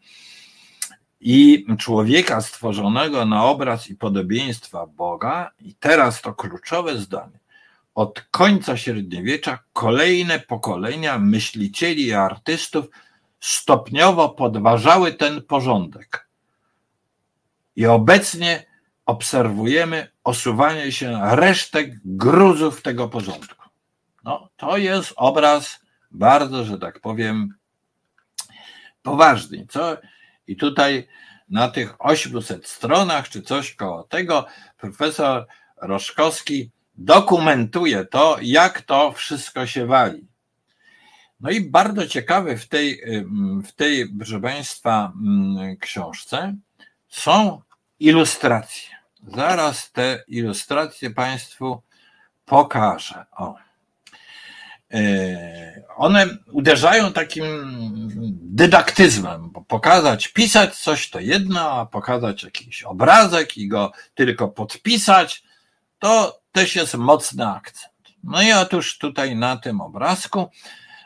[1.22, 5.52] i człowieka stworzonego na obraz i podobieństwa Boga.
[5.60, 7.40] I teraz to kluczowe zdanie.
[7.96, 12.86] Od końca średniowiecza kolejne pokolenia myślicieli i artystów
[13.42, 16.28] stopniowo podważały ten porządek.
[17.76, 18.66] I obecnie
[19.06, 23.70] obserwujemy osuwanie się resztek gruzów tego porządku.
[24.24, 25.80] No, to jest obraz
[26.12, 27.54] bardzo, że tak powiem,
[29.02, 29.66] poważny.
[29.70, 29.98] Co?
[30.48, 31.08] I tutaj
[31.50, 34.46] na tych 800 stronach, czy coś koło tego,
[34.78, 35.48] profesor
[35.82, 40.31] Roszkowski dokumentuje to, jak to wszystko się wali.
[41.42, 43.02] No i bardzo ciekawe w tej,
[43.66, 45.14] w tej, proszę Państwa,
[45.80, 46.56] książce
[47.08, 47.62] są
[48.00, 48.90] ilustracje.
[49.28, 51.82] Zaraz te ilustracje Państwu
[52.46, 53.26] pokażę.
[53.32, 53.56] O.
[54.94, 57.44] E, one uderzają takim
[58.42, 65.44] dydaktyzmem, bo pokazać, pisać coś to jedno, a pokazać jakiś obrazek i go tylko podpisać,
[66.00, 67.94] to też jest mocny akcent.
[68.24, 70.50] No i otóż tutaj na tym obrazku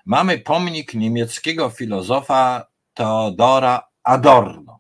[0.06, 4.80] mamy pomnik niemieckiego filozofa Theodora Adorno.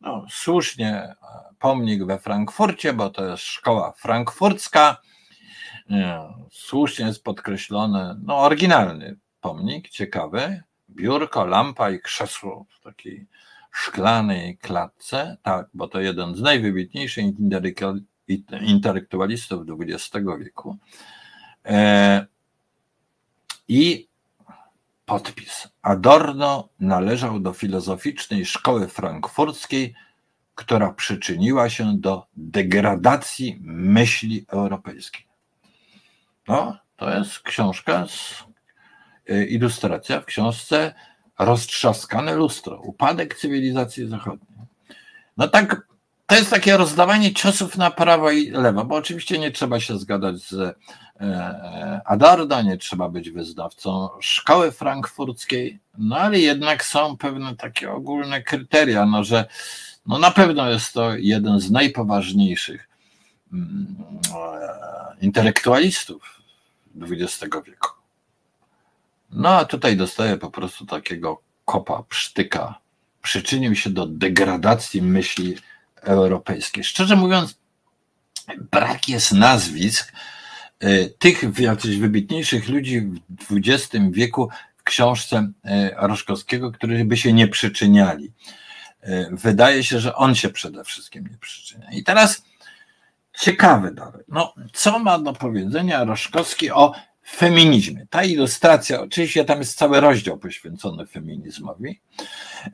[0.00, 1.14] No, słusznie e,
[1.58, 4.96] pomnik we Frankfurcie, bo to jest szkoła frankfurcka.
[6.50, 10.62] Słusznie jest podkreślony, no oryginalny pomnik, ciekawy.
[10.90, 13.26] Biurko, lampa i krzesło w takiej
[13.72, 17.24] szklanej klatce, tak, bo to jeden z najwybitniejszych
[18.60, 20.76] intelektualistów XX wieku.
[21.64, 22.26] E,
[23.68, 24.08] I
[25.06, 25.68] podpis.
[25.82, 29.94] Adorno należał do filozoficznej szkoły frankfurckiej,
[30.54, 35.26] która przyczyniła się do degradacji myśli europejskiej.
[36.48, 38.44] No, to jest książka, z,
[39.28, 40.94] e, ilustracja w książce
[41.38, 44.58] Roztrzaskane lustro, upadek cywilizacji zachodniej.
[45.36, 45.86] No tak
[46.26, 50.36] to jest takie rozdawanie ciosów na prawo i lewo, bo oczywiście nie trzeba się zgadać
[50.36, 50.52] z
[51.20, 58.42] e, Adarda, nie trzeba być wyznawcą szkoły frankfurckiej, no ale jednak są pewne takie ogólne
[58.42, 59.44] kryteria, no że
[60.06, 62.88] no na pewno jest to jeden z najpoważniejszych
[63.52, 63.96] mm,
[65.20, 66.42] intelektualistów
[67.00, 67.88] XX wieku.
[69.30, 72.78] No a tutaj dostaje po prostu takiego kopa, psztyka.
[73.22, 75.56] Przyczynił się do degradacji myśli
[76.06, 76.84] europejskie.
[76.84, 77.58] Szczerze mówiąc,
[78.70, 80.12] brak jest nazwisk
[80.84, 83.00] y, tych jakichś wybitniejszych ludzi
[83.48, 88.32] w XX wieku w książce y, Roszkowskiego, którzy by się nie przyczyniali.
[89.04, 91.90] Y, wydaje się, że on się przede wszystkim nie przyczynia.
[91.92, 92.42] I teraz
[93.38, 94.24] ciekawy dalej.
[94.28, 96.92] No, co ma do powiedzenia Roszkowski o
[97.28, 98.06] feminizmie?
[98.10, 102.00] Ta ilustracja, oczywiście tam jest cały rozdział poświęcony feminizmowi.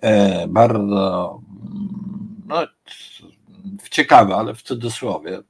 [0.00, 1.40] E, bardzo
[2.46, 2.66] no,
[3.90, 5.42] ciekawe, ale w cudzysłowie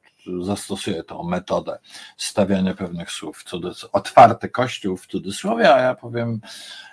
[0.43, 1.79] zastosuję tą metodę
[2.17, 6.41] stawiania pewnych słów w cudzysłowie, otwarty kościół w cudzysłowie, a ja powiem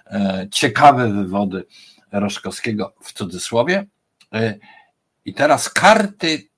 [0.06, 1.66] e, ciekawe wywody
[2.12, 3.88] Roszkowskiego w cudzysłowie.
[4.34, 4.58] E,
[5.26, 6.50] I teraz karty,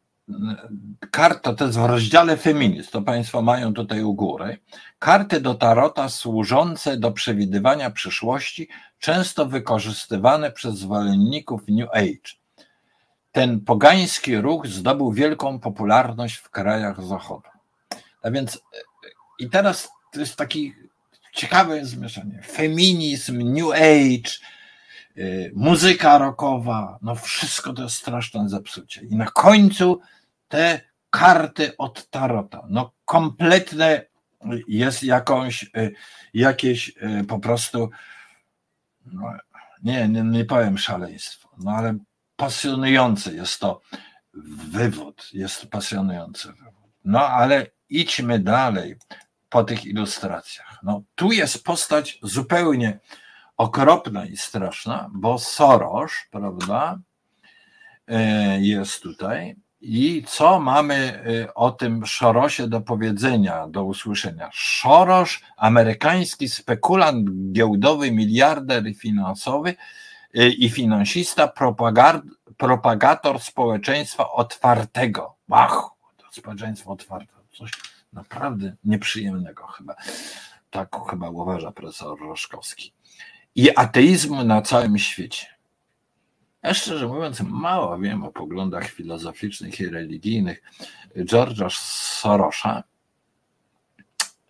[1.11, 4.57] karta to jest w rozdziale feminizm, to Państwo mają tutaj u góry.
[4.99, 8.67] Karty do tarota służące do przewidywania przyszłości,
[8.99, 12.40] często wykorzystywane przez zwolenników New Age
[13.31, 17.49] ten pogański ruch zdobył wielką popularność w krajach Zachodu.
[18.23, 18.61] A więc
[19.39, 20.73] i teraz to jest taki
[21.33, 22.41] ciekawe zmieszanie.
[22.41, 24.31] Feminizm, New Age,
[25.17, 29.01] y, muzyka rockowa, no wszystko to jest straszne zepsucie.
[29.01, 30.01] I na końcu
[30.47, 34.05] te karty od Tarota, no kompletne
[34.67, 35.93] jest jakąś, y,
[36.33, 37.89] jakieś y, po prostu,
[39.05, 39.33] no,
[39.83, 41.97] nie, nie, nie powiem szaleństwo, no ale
[42.41, 43.81] pasjonujący jest to
[44.71, 46.91] wywód, jest pasjonujący wywód.
[47.05, 48.95] No ale idźmy dalej
[49.49, 50.79] po tych ilustracjach.
[50.83, 52.99] No, tu jest postać zupełnie
[53.57, 56.99] okropna i straszna, bo Soros, prawda,
[58.07, 59.55] e, jest tutaj.
[59.81, 64.49] I co mamy e, o tym Szorosie do powiedzenia, do usłyszenia?
[64.53, 69.75] Szorosz, amerykański spekulant giełdowy, miliarder finansowy,
[70.35, 71.47] Y, i finansista,
[72.61, 75.35] propagator społeczeństwa otwartego.
[75.49, 77.71] Ach, to społeczeństwo otwarte, coś
[78.13, 79.95] naprawdę nieprzyjemnego chyba.
[80.69, 82.93] Tak chyba uważa profesor Roszkowski.
[83.55, 85.45] I ateizmu na całym świecie.
[86.63, 90.61] Ja szczerze mówiąc, mało wiem o poglądach filozoficznych i religijnych
[91.15, 91.69] George'a
[92.19, 92.83] Sorosza.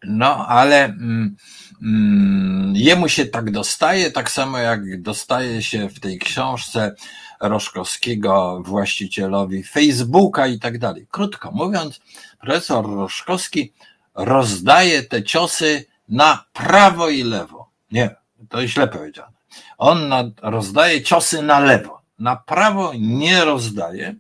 [0.04, 1.36] No, ale mm,
[1.82, 6.96] mm, jemu się tak dostaje, tak samo jak dostaje się w tej książce
[7.42, 11.08] Roszkowskiego właścicielowi Facebooka i tak dalej.
[11.12, 12.02] Krótko mówiąc,
[12.40, 13.74] profesor Roszkowski
[14.16, 17.70] rozdaje te ciosy na prawo i lewo.
[17.92, 18.16] Nie,
[18.50, 19.34] to źle powiedziane.
[19.78, 22.02] On rozdaje ciosy na lewo.
[22.20, 24.16] Na prawo nie rozdaje.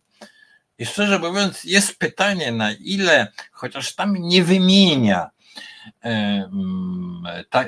[0.78, 5.30] I szczerze mówiąc, jest pytanie, na ile, chociaż tam nie wymienia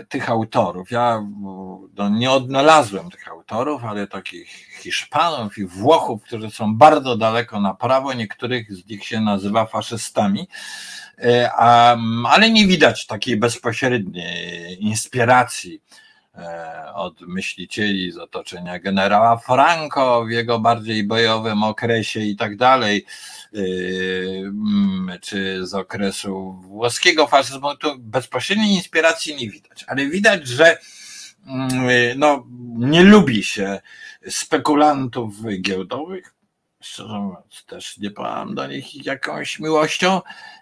[0.10, 0.92] tych autorów.
[0.92, 1.24] Ja
[1.94, 4.48] no, nie odnalazłem tych autorów, ale takich
[4.82, 10.48] Hiszpanów i Włochów, którzy są bardzo daleko na prawo, niektórych z nich się nazywa faszystami,
[11.18, 11.98] e, a,
[12.30, 15.82] ale nie widać takiej bezpośredniej inspiracji
[16.94, 23.06] od myślicieli z otoczenia generała Franco w jego bardziej bojowym okresie i tak dalej.
[23.52, 30.78] Yy, mm, czy z okresu włoskiego faszyzmu, to bezpośredniej inspiracji nie widać, ale widać, że
[31.48, 33.82] mm, no, nie lubi się
[34.30, 36.36] spekulantów giełdowych.
[36.82, 40.22] Szczerze mówiąc, też nie pałam do nich jakąś miłością,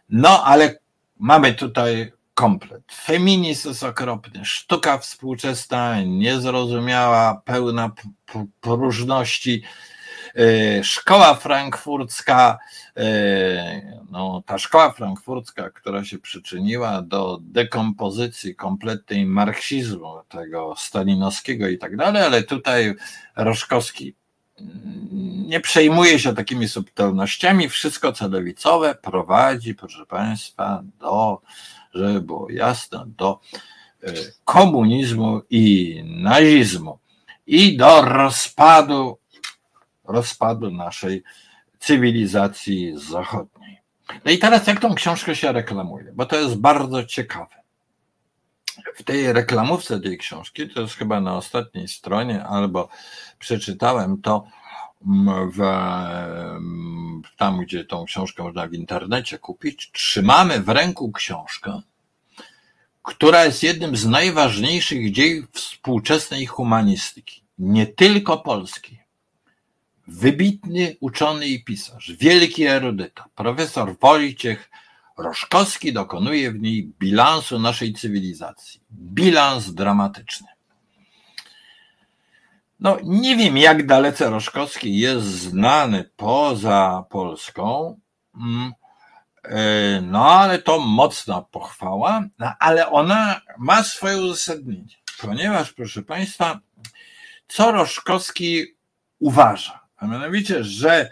[0.09, 0.79] no ale
[1.19, 2.11] mamy tutaj
[2.41, 2.83] komplet.
[2.93, 7.91] Feminizm jest okropny, sztuka współczesna, niezrozumiała, pełna
[8.61, 9.63] próżności
[10.35, 12.59] E, szkoła frankfurcka,
[12.97, 21.77] e, no, ta szkoła frankfurcka, która się przyczyniła do dekompozycji kompletnej marksizmu, tego stalinowskiego i
[21.77, 22.95] tak dalej, ale tutaj
[23.35, 24.15] Roszkowski
[25.47, 27.69] nie przejmuje się takimi subtelnościami.
[27.69, 31.41] Wszystko co lewicowe prowadzi, proszę Państwa, do,
[31.93, 33.39] żeby było jasne, do
[34.03, 34.13] e,
[34.45, 36.99] komunizmu i nazizmu
[37.47, 39.17] i do rozpadu
[40.03, 41.23] rozpadu naszej
[41.79, 43.81] cywilizacji zachodniej.
[44.25, 47.61] No i teraz jak tą książkę się reklamuje, bo to jest bardzo ciekawe.
[48.95, 52.89] W tej reklamówce tej książki, to jest chyba na ostatniej stronie, albo
[53.39, 54.43] przeczytałem to
[55.53, 55.57] w,
[57.37, 59.91] tam, gdzie tą książkę można w internecie kupić.
[59.91, 61.81] Trzymamy w ręku książkę,
[63.03, 69.01] która jest jednym z najważniejszych dzieł współczesnej humanistyki, nie tylko polskiej
[70.07, 74.69] wybitny uczony i pisarz, wielki erudyta, profesor Wojciech
[75.17, 78.81] Roszkowski dokonuje w niej bilansu naszej cywilizacji.
[78.91, 80.47] Bilans dramatyczny.
[82.81, 87.99] No, nie wiem, jak dalece Roszkowski jest znany poza Polską,
[88.35, 88.73] mm,
[89.43, 96.59] e, no ale to mocna pochwała, no, ale ona ma swoje uzasadnienie, ponieważ, proszę Państwa,
[97.47, 98.65] co Roszkowski
[99.19, 99.81] uważa?
[100.01, 101.11] a mianowicie, że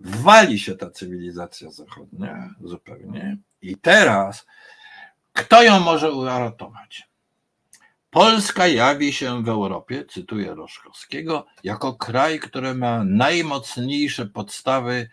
[0.00, 4.46] wali się ta cywilizacja zachodnia zupełnie i teraz
[5.32, 7.08] kto ją może uratować?
[8.14, 15.08] Polska jawi się w Europie, cytuję Roszkowskiego, jako kraj, który ma najmocniejsze podstawy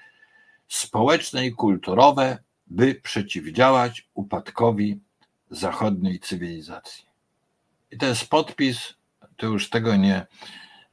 [0.67, 2.37] społeczne i kulturowe,
[2.67, 4.99] by przeciwdziałać upadkowi
[5.49, 7.05] zachodniej cywilizacji.
[7.91, 8.93] I to jest podpis,
[9.37, 10.27] to już tego nie,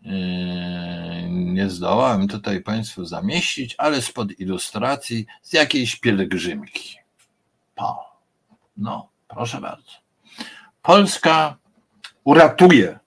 [0.02, 6.98] Yy, nie zdołałem tutaj Państwu zamieścić, ale spod ilustracji z jakiejś pielgrzymki.
[7.74, 8.18] Po.
[8.76, 9.92] No, proszę bardzo.
[10.82, 11.56] Polska
[12.28, 12.98] uratuje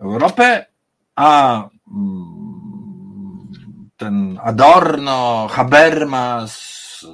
[0.00, 0.66] Europę,
[1.16, 3.48] a mm,
[3.96, 7.06] ten Adorno, Habermas,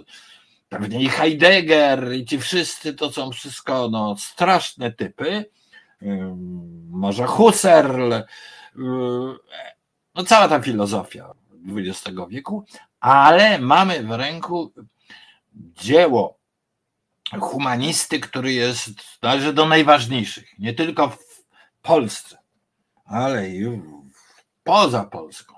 [0.68, 5.44] pewnie i Heidegger i ci wszyscy to są wszystko no, straszne typy.
[6.00, 6.34] Yy,
[6.90, 8.12] może Husserl,
[10.14, 11.32] no cała ta filozofia
[11.68, 12.64] XX wieku,
[13.00, 14.72] ale mamy w ręku
[15.54, 16.38] dzieło
[17.40, 18.90] humanisty, który jest,
[19.22, 21.16] należy do najważniejszych, nie tylko
[21.84, 22.38] Polsce,
[23.04, 23.82] ale i
[24.64, 25.54] poza Polską.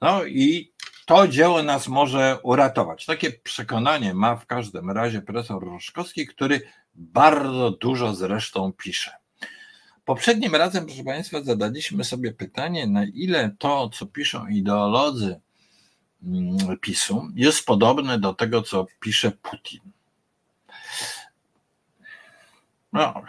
[0.00, 0.72] No i
[1.06, 3.06] to dzieło nas może uratować.
[3.06, 6.60] Takie przekonanie ma w każdym razie profesor Roszkowski, który
[6.94, 9.12] bardzo dużo zresztą pisze.
[10.04, 15.40] Poprzednim razem, proszę Państwa, zadaliśmy sobie pytanie, na ile to, co piszą ideolodzy
[16.22, 19.80] mm, PiSu, jest podobne do tego, co pisze Putin.
[22.92, 23.22] No,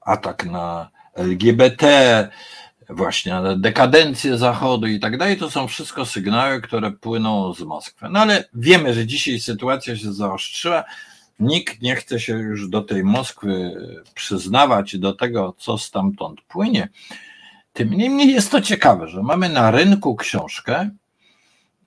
[0.00, 2.28] atak na LGBT,
[2.88, 8.06] właśnie dekadencję Zachodu i tak dalej, to są wszystko sygnały, które płyną z Moskwy.
[8.10, 10.84] No ale wiemy, że dzisiaj sytuacja się zaostrzyła
[11.40, 13.72] Nikt nie chce się już do tej Moskwy
[14.14, 16.88] przyznawać, do tego, co stamtąd płynie.
[17.72, 20.90] Tym niemniej jest to ciekawe, że mamy na rynku książkę,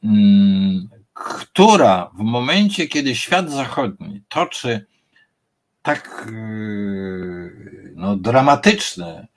[0.03, 4.85] mm, która w momencie, kiedy świat zachodni toczy
[5.87, 9.27] tak yy, no, dramatyczne,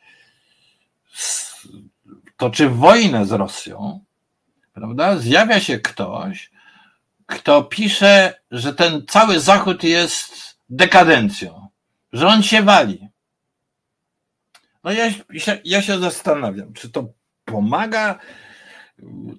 [2.36, 4.05] toczy wojnę z Rosją,
[4.72, 5.16] prawda?
[5.16, 6.51] Zjawia się ktoś,
[7.26, 11.68] kto pisze, że ten cały Zachód jest dekadencją,
[12.12, 13.09] że on się wali.
[14.84, 15.11] No ja,
[15.64, 17.12] ja się zastanawiam, czy to
[17.44, 18.18] pomaga,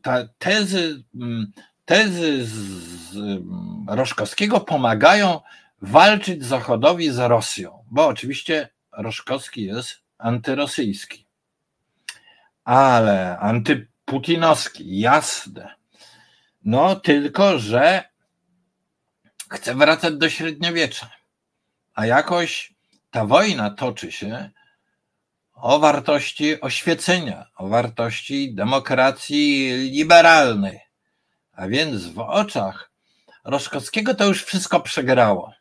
[0.02, 1.04] ta tezy,
[1.86, 3.16] tezy z
[3.88, 5.40] Roszkowskiego pomagają
[5.82, 11.28] walczyć Zachodowi z Rosją, bo oczywiście Roszkowski jest antyrosyjski,
[12.64, 15.76] ale antyputinowski, jasne.
[16.64, 18.04] No tylko, że
[19.50, 21.10] chce wracać do średniowiecza,
[21.94, 22.74] a jakoś
[23.12, 24.50] ta wojna toczy się
[25.54, 30.80] o wartości oświecenia, o wartości demokracji liberalnej.
[31.52, 32.92] A więc w oczach
[33.44, 35.54] Roszkowskiego to już wszystko przegrało.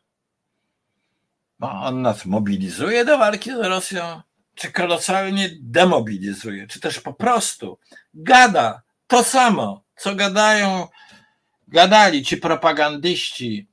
[1.61, 4.21] No, on nas mobilizuje do walki z Rosją,
[4.55, 7.79] czy kolosalnie demobilizuje, czy też po prostu
[8.13, 10.87] gada to samo, co gadają,
[11.67, 13.67] gadali ci propagandyści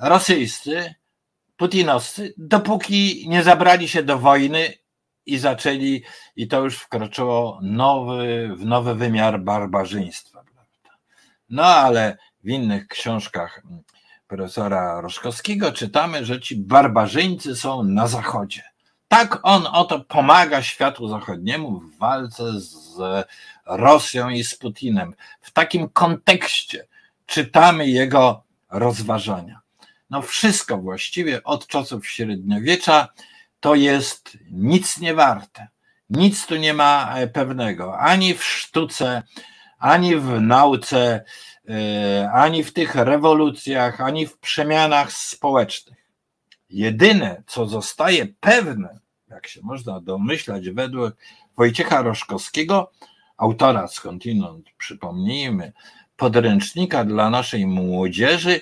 [0.00, 0.94] rosyjscy,
[1.56, 4.74] putinowscy, dopóki nie zabrali się do wojny
[5.26, 6.02] i zaczęli,
[6.36, 10.44] i to już wkroczyło nowy, w nowy wymiar barbarzyństwa.
[11.48, 13.62] No ale w innych książkach
[14.26, 18.62] profesora Roszkowskiego czytamy, że ci barbarzyńcy są na zachodzie.
[19.08, 22.96] Tak on oto pomaga światu zachodniemu w walce z
[23.66, 25.14] Rosją i z Putinem.
[25.40, 26.86] W takim kontekście
[27.26, 29.60] czytamy jego rozważania.
[30.10, 33.08] No wszystko właściwie od czasów średniowiecza
[33.60, 35.68] to jest nic nie warte.
[36.10, 39.22] Nic tu nie ma e, pewnego, ani w sztuce,
[39.78, 41.24] ani w nauce,
[42.32, 45.98] ani w tych rewolucjach, ani w przemianach społecznych.
[46.70, 48.98] Jedyne, co zostaje pewne,
[49.28, 51.16] jak się można domyślać, według
[51.56, 52.92] Wojciecha Roszkowskiego,
[53.36, 55.72] autora skądinąd, przypomnijmy,
[56.16, 58.60] podręcznika dla naszej młodzieży,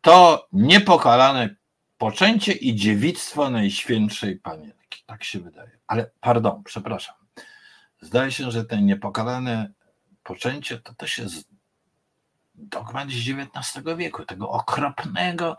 [0.00, 1.54] to niepokalane
[1.98, 5.02] poczęcie i dziewictwo Najświętszej Panienki.
[5.06, 5.70] Tak się wydaje.
[5.86, 7.14] Ale pardon, przepraszam.
[8.00, 9.70] Zdaje się, że te niepokalane
[10.22, 11.51] poczęcie to też jest
[12.54, 15.56] dogmat z XIX wieku, tego okropnego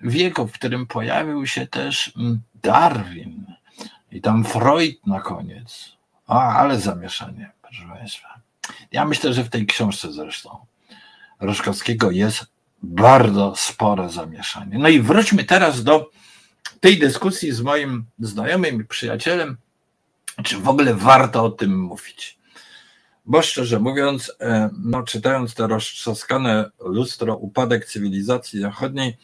[0.00, 2.12] wieku, w którym pojawił się też
[2.54, 3.46] Darwin
[4.10, 5.92] i tam Freud na koniec.
[6.26, 8.40] O, ale zamieszanie, proszę Państwa.
[8.92, 10.66] Ja myślę, że w tej książce zresztą
[11.40, 12.46] Roszkowskiego jest
[12.82, 14.78] bardzo spore zamieszanie.
[14.78, 16.10] No i wróćmy teraz do
[16.80, 19.56] tej dyskusji z moim znajomym i przyjacielem,
[20.44, 22.37] czy w ogóle warto o tym mówić.
[23.28, 29.16] Bo szczerze mówiąc, e, no, czytając to roztrzaskane lustro Upadek cywilizacji zachodniej,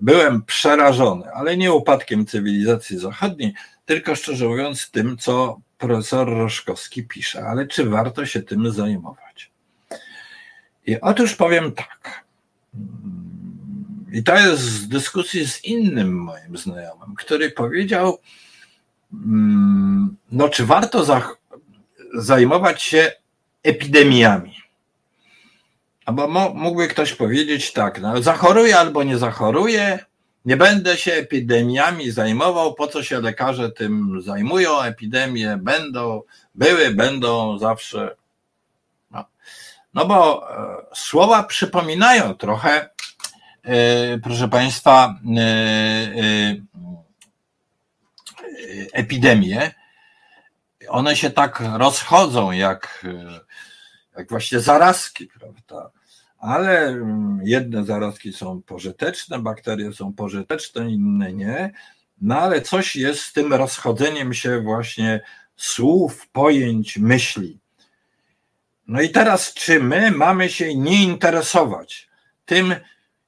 [0.00, 3.54] byłem przerażony, ale nie upadkiem cywilizacji zachodniej,
[3.86, 7.46] tylko szczerze mówiąc tym, co profesor Roszkowski pisze.
[7.46, 9.50] Ale czy warto się tym zajmować?
[10.86, 12.24] I otóż powiem tak.
[14.12, 18.18] I to jest z dyskusji z innym moim znajomym, który powiedział,
[19.12, 21.28] mm, no czy warto za,
[22.14, 23.12] zajmować się
[23.66, 24.56] epidemiami?
[26.04, 29.98] Albo mógłby ktoś powiedzieć tak, no zachoruję albo nie zachoruję,
[30.44, 36.22] nie będę się epidemiami zajmował, po co się lekarze tym zajmują, epidemie będą,
[36.54, 38.16] były, będą zawsze.
[39.10, 39.24] No,
[39.94, 42.90] no bo e, słowa przypominają trochę
[43.66, 46.56] E, proszę Państwa, e, e,
[48.92, 49.70] epidemie,
[50.88, 53.06] one się tak rozchodzą jak,
[54.16, 55.90] jak właśnie zarazki, prawda?
[56.38, 56.96] Ale
[57.42, 61.72] jedne zarazki są pożyteczne, bakterie są pożyteczne, inne nie.
[62.20, 65.20] No ale coś jest z tym rozchodzeniem się właśnie
[65.56, 67.58] słów, pojęć, myśli.
[68.88, 72.08] No i teraz, czy my mamy się nie interesować
[72.44, 72.74] tym,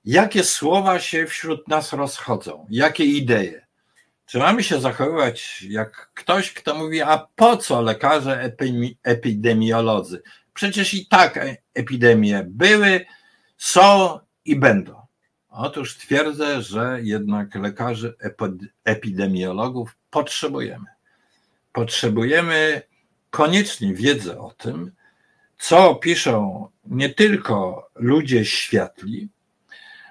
[0.05, 3.68] jakie słowa się wśród nas rozchodzą, jakie idee.
[4.29, 8.53] Czy mamy się zachowywać jak ktoś, kto mówi, a po co lekarze
[9.03, 10.23] epidemiolodzy?
[10.55, 13.07] Przecież i tak e, epidemie były,
[13.57, 15.03] są i będą.
[15.49, 18.17] Otóż twierdzę, że jednak lekarzy
[18.85, 20.87] epidemiologów potrzebujemy.
[21.73, 22.83] Potrzebujemy
[23.31, 24.93] koniecznie wiedzy o tym,
[25.59, 29.29] co piszą nie tylko ludzie światli,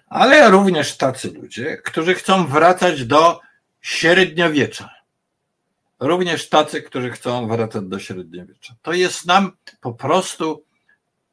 [0.08, 3.47] ale również tacy ludzie, którzy chcą wracać do
[3.82, 4.90] średniowiecza.
[6.00, 8.76] również tacy, którzy chcą wracać do średniowiecza.
[8.82, 9.52] To jest nam
[9.82, 10.66] po prostu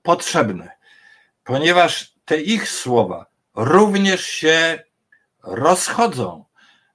[0.02, 0.70] potrzebne,
[1.44, 4.82] ponieważ te ich słowa również się
[5.42, 6.44] rozchodzą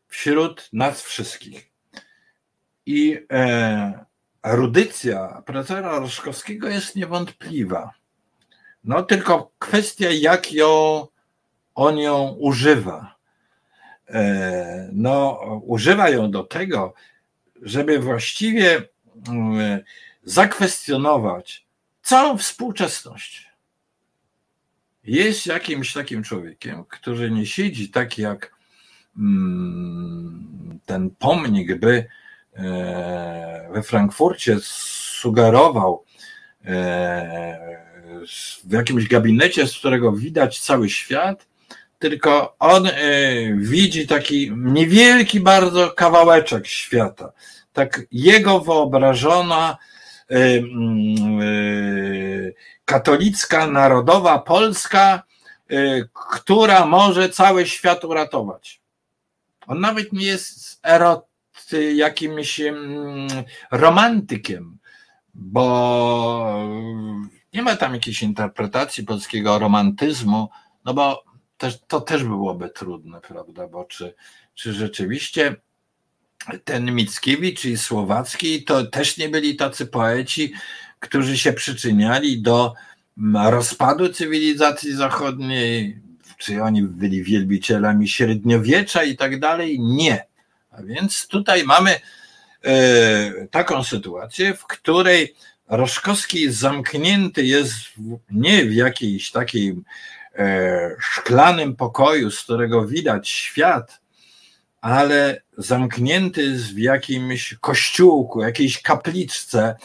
[0.08, 1.70] wśród nas wszystkich.
[2.86, 4.06] I e,
[4.43, 7.91] erudycja profesora Roszkowskiego jest niewątpliwa.
[8.84, 11.08] No tylko kwestia, jak ją,
[11.76, 13.18] on ją używa.
[14.10, 16.93] E, no, używa ją do tego,
[17.62, 18.82] żeby właściwie
[19.28, 19.80] mm,
[20.24, 21.66] zakwestionować
[22.01, 23.49] całą współczesność.
[25.03, 28.55] Jest jakimś takim człowiekiem, który nie siedzi tak jak
[29.18, 32.07] mm, ten pomnik by
[32.53, 36.03] e, we Frankfurcie sugerował
[36.66, 37.80] e,
[38.64, 41.49] w jakimś gabinecie, z którego widać cały świat,
[42.00, 42.93] tylko on e,
[43.56, 47.32] widzi taki niewielki bardzo kawałeczek świata.
[47.74, 49.78] Tak jego wyobrażona
[50.30, 51.45] e, mm, e,
[52.86, 55.24] katolicka, narodowa Polska,
[56.32, 58.82] która może cały świat uratować.
[59.68, 61.30] On nawet nie jest erot,
[61.95, 63.28] jakimś mm,
[63.72, 64.78] romantykiem,
[65.34, 66.70] bo
[67.54, 70.50] nie ma tam jakiejś interpretacji polskiego romantyzmu,
[70.86, 71.24] no bo
[71.60, 73.68] też, to też byłoby trudne, prawda?
[73.68, 74.16] Bo czy,
[74.55, 75.55] czy rzeczywiście
[76.64, 80.53] ten Mickiewicz i Słowacki to też nie byli tacy poeci,
[80.99, 82.74] którzy się przyczyniali do
[83.49, 86.01] rozpadu cywilizacji zachodniej,
[86.38, 89.80] czy oni byli wielbicielami średniowiecza i tak dalej?
[89.80, 90.26] Nie.
[90.72, 91.99] A więc tutaj mamy
[92.64, 95.36] e, taką sytuację, w której
[95.68, 97.74] Roszkowski zamknięty jest
[98.32, 99.76] nie w jakiejś takiej
[100.99, 103.99] szklanym pokoju, z którego widać świat,
[104.81, 109.75] ale zamknięty w jakimś kościółku, jakiejś kapliczce,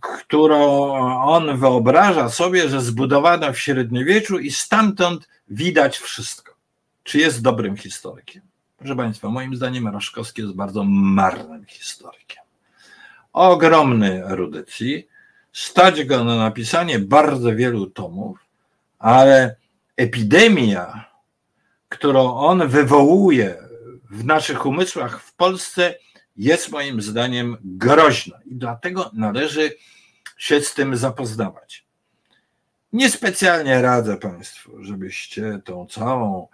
[0.00, 0.92] którą
[1.24, 6.54] on wyobraża sobie, że zbudowano w średniowieczu i stamtąd widać wszystko.
[7.02, 8.42] Czy jest dobrym historykiem?
[8.78, 12.42] Proszę Państwa, moim zdaniem Roszkowski jest bardzo marnym historykiem.
[13.32, 15.08] Ogromny erudycji,
[15.52, 18.38] stać go na napisanie bardzo wielu tomów,
[18.98, 19.56] ale
[19.96, 21.04] epidemia,
[21.88, 23.56] którą on wywołuje
[24.10, 25.94] w naszych umysłach w Polsce,
[26.36, 29.76] jest moim zdaniem groźna i dlatego należy
[30.36, 31.86] się z tym zapoznawać.
[32.92, 36.48] Niespecjalnie radzę Państwu, żebyście tą całą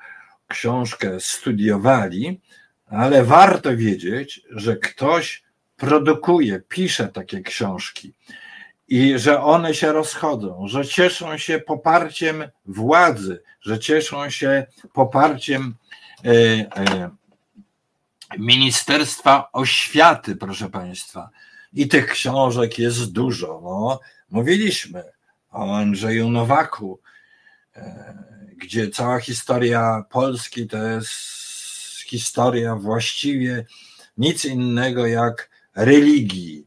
[0.49, 2.41] książkę studiowali,
[2.87, 5.45] ale warto wiedzieć, że ktoś
[5.77, 8.15] produkuje, pisze takie książki
[8.89, 15.75] i że one się rozchodzą, że cieszą się poparciem władzy, że cieszą się poparciem
[16.25, 17.11] e, e,
[18.39, 21.31] Ministerstwa Oświaty, proszę Państwa.
[21.73, 23.61] I tych książek jest dużo.
[23.65, 25.05] No, mówiliśmy
[25.51, 27.01] o Andrzeju Nowaku,
[27.77, 28.15] e,
[28.57, 31.13] gdzie cała historia Polski to jest
[32.07, 33.67] historia właściwie
[34.19, 36.67] nic innego jak religii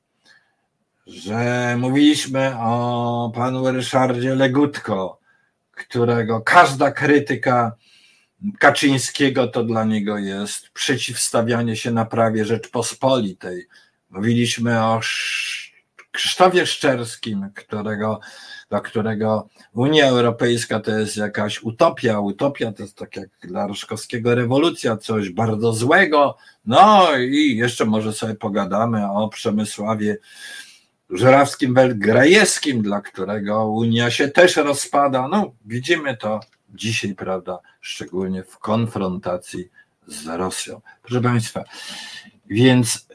[1.08, 5.20] że mówiliśmy o panu Ryszardzie Legutko,
[5.72, 7.72] którego każda krytyka
[8.60, 13.68] Kaczyńskiego to dla niego jest przeciwstawianie się na prawie Rzeczpospolitej.
[14.10, 15.00] Mówiliśmy o
[16.12, 18.20] Krzysztofie Szczerskim, którego,
[18.70, 22.20] dla którego Unia Europejska to jest jakaś utopia.
[22.20, 26.38] Utopia to jest tak jak dla Roszkowskiego rewolucja, coś bardzo złego.
[26.66, 30.18] No i jeszcze może sobie pogadamy o Przemysławie
[31.10, 35.28] żurawskim Belgrajewskim, dla którego Unia się też rozpada.
[35.28, 36.40] No, widzimy to
[36.70, 39.70] dzisiaj, prawda, szczególnie w konfrontacji
[40.08, 40.82] z Rosją.
[41.02, 41.64] Proszę Państwa,
[42.46, 43.08] więc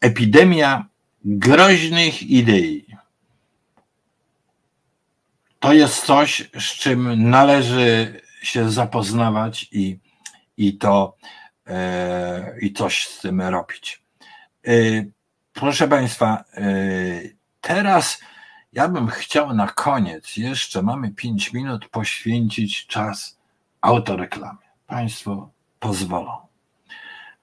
[0.00, 0.86] epidemia
[1.24, 2.86] groźnych idei
[5.64, 9.98] to jest coś, z czym należy się zapoznawać i,
[10.56, 11.16] i to
[11.66, 14.02] e, i coś z tym robić.
[14.66, 14.72] E,
[15.54, 18.20] Proszę Państwa, y, teraz
[18.72, 23.38] ja bym chciał na koniec, jeszcze mamy pięć minut, poświęcić czas
[23.80, 24.66] autoreklamie.
[24.86, 25.50] Państwo
[25.80, 26.36] pozwolą.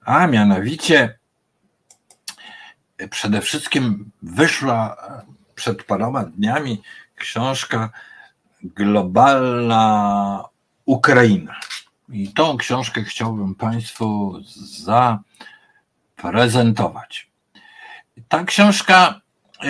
[0.06, 1.18] A mianowicie
[3.10, 4.98] przede wszystkim wyszła
[5.56, 6.82] przed paroma dniami
[7.16, 7.90] książka
[8.64, 10.44] Globalna
[10.86, 11.56] Ukraina.
[12.10, 14.40] I tą książkę chciałbym Państwu
[16.18, 17.31] zaprezentować.
[18.28, 19.22] Ta książka
[19.64, 19.68] y,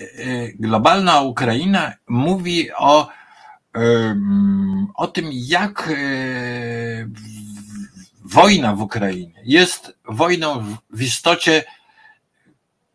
[0.00, 3.08] y, Globalna Ukraina mówi o,
[4.94, 7.08] o tym, jak y,
[8.24, 11.64] wojna w Ukrainie jest wojną w istocie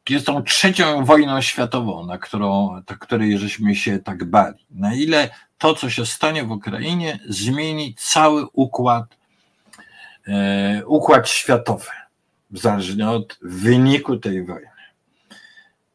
[0.10, 4.66] jest tą trzecią wojną światową, na którą, na której żeśmy się tak bali.
[4.70, 9.18] Na ile to, co się stanie w Ukrainie, zmieni cały układ,
[10.86, 11.90] układ światowy,
[12.52, 14.77] zależnie od wyniku tej wojny.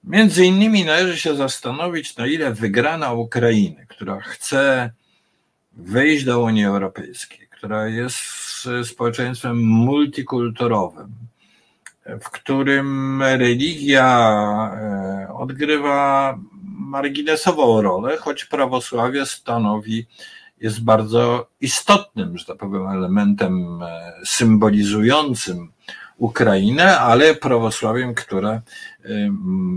[0.04, 4.90] Między innymi należy się zastanowić, na ile wygrana Ukrainy, która chce
[5.72, 8.18] wejść do Unii Europejskiej, która jest
[8.84, 11.08] społeczeństwem multikulturowym,
[12.20, 14.08] w którym religia
[14.74, 20.06] e, odgrywa marginesową rolę, choć prawosławie stanowi,
[20.60, 25.71] jest bardzo istotnym, że tak powiem, elementem e, symbolizującym
[26.22, 28.62] Ukrainę, ale prawosławiem, które e,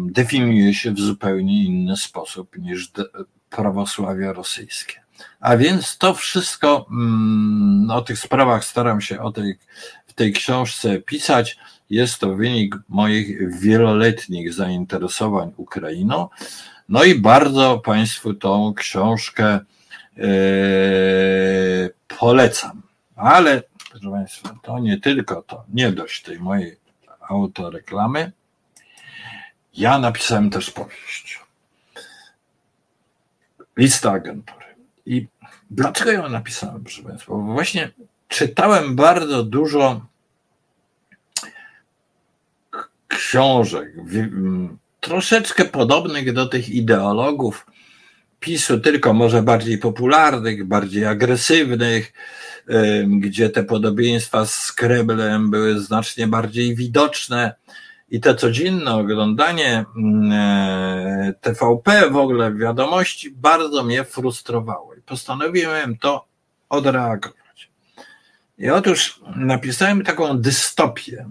[0.05, 2.91] definiuje się w zupełnie inny sposób niż
[3.49, 4.93] prawosławie rosyjskie.
[5.39, 9.57] A więc to wszystko, mm, o tych sprawach staram się o tej,
[10.07, 11.57] w tej książce pisać.
[11.89, 16.29] Jest to wynik moich wieloletnich zainteresowań Ukrainą.
[16.89, 19.59] No i bardzo Państwu tą książkę
[20.17, 20.25] yy,
[22.19, 22.81] polecam.
[23.15, 23.63] Ale,
[23.95, 26.77] proszę Państwa, to nie tylko to, nie dość tej mojej
[27.29, 28.31] autoreklamy.
[29.73, 31.39] Ja napisałem też powieść.
[33.77, 34.65] Lista agentury.
[35.05, 35.27] I
[35.71, 37.31] dlaczego ją napisałem, proszę Państwa?
[37.33, 37.91] Bo właśnie
[38.27, 40.05] czytałem bardzo dużo
[43.07, 43.93] książek,
[44.99, 47.65] troszeczkę podobnych do tych ideologów
[48.39, 52.13] PiSu, tylko może bardziej popularnych, bardziej agresywnych,
[53.07, 57.55] gdzie te podobieństwa z Kreblem były znacznie bardziej widoczne.
[58.09, 59.85] I to codzienne oglądanie
[61.41, 64.95] TVP, w ogóle wiadomości, bardzo mnie frustrowało.
[64.95, 66.25] I postanowiłem to
[66.69, 67.69] odreagować.
[68.57, 71.25] I otóż napisałem taką dystopię,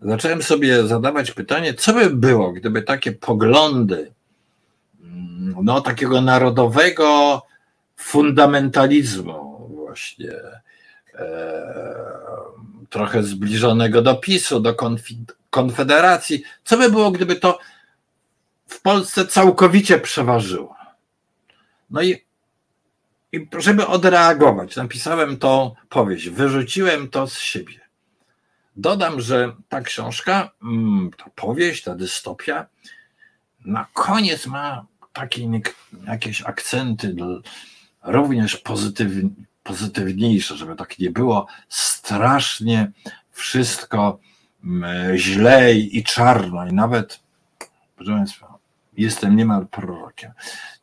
[0.00, 4.12] zacząłem sobie zadawać pytanie, co by było, gdyby takie poglądy,
[5.00, 7.42] mm, no takiego narodowego
[7.96, 9.47] fundamentalizmu
[9.98, 10.32] właśnie,
[11.14, 12.18] e,
[12.90, 14.74] trochę zbliżonego do PiSu, do
[15.50, 17.58] Konfederacji, co by było, gdyby to
[18.66, 20.76] w Polsce całkowicie przeważyło.
[21.90, 22.24] No i,
[23.32, 27.80] i żeby odreagować, napisałem tą powieść, wyrzuciłem to z siebie.
[28.76, 32.66] Dodam, że ta książka, mm, ta powieść, ta dystopia,
[33.64, 35.60] na koniec ma takie
[36.06, 37.14] jakieś akcenty
[38.02, 39.30] również pozytywne,
[39.68, 42.90] pozytywniejsze, żeby tak nie było strasznie
[43.30, 44.18] wszystko
[44.64, 46.66] mm, źle i czarno.
[46.66, 47.20] I nawet,
[47.96, 48.58] proszę Państwa,
[48.96, 50.32] jestem niemal prorokiem.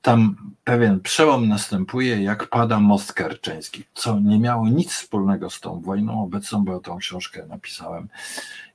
[0.02, 5.82] Tam pewien przełom następuje, jak pada most kerczeński, co nie miało nic wspólnego z tą
[5.82, 8.08] wojną obecną, bo ja tą książkę napisałem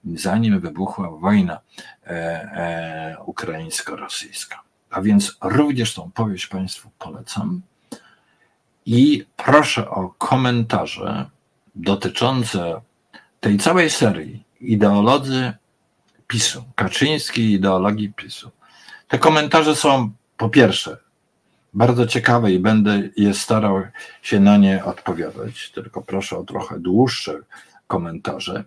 [0.04, 1.60] zanim wybuchła wojna
[2.06, 4.56] e, e, ukraińsko-rosyjska.
[4.90, 7.62] A więc również tą powieść Państwu polecam
[8.90, 11.30] i proszę o komentarze
[11.74, 12.80] dotyczące
[13.40, 15.52] tej całej serii ideolodzy
[16.26, 18.50] PiSu, Kaczyńskiej ideologii PiSu.
[19.08, 20.96] Te komentarze są po pierwsze
[21.74, 23.82] bardzo ciekawe i będę je starał
[24.22, 27.38] się na nie odpowiadać, tylko proszę o trochę dłuższe
[27.86, 28.64] komentarze.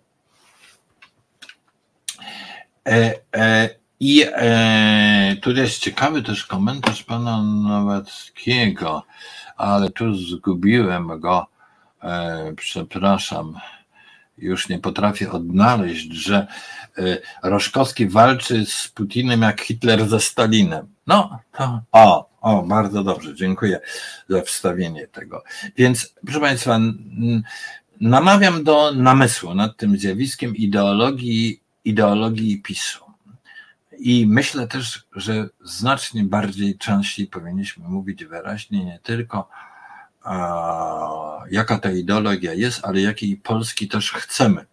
[2.88, 3.69] E, e,
[3.99, 9.03] I e, tu jest ciekawy też komentarz pana Nowackiego,
[9.58, 11.47] ale tu zgubiłem go.
[12.04, 13.60] E, przepraszam,
[14.38, 16.47] już nie potrafię odnaleźć, że
[16.97, 20.88] e, Roszkowski walczy z Putinem jak Hitler ze Stalinem.
[21.08, 23.80] No, to o, o, bardzo dobrze, dziękuję
[24.30, 25.43] za wstawienie tego.
[25.78, 26.80] Więc, proszę Państwa,
[28.01, 33.03] namawiam do namysłu nad tym zjawiskiem ideologii, ideologii PiSu.
[34.00, 39.50] I myślę też, że znacznie bardziej częściej powinniśmy mówić wyraźnie nie tylko
[40.24, 44.66] a, jaka ta ideologia jest, ale jakiej Polski też chcemy.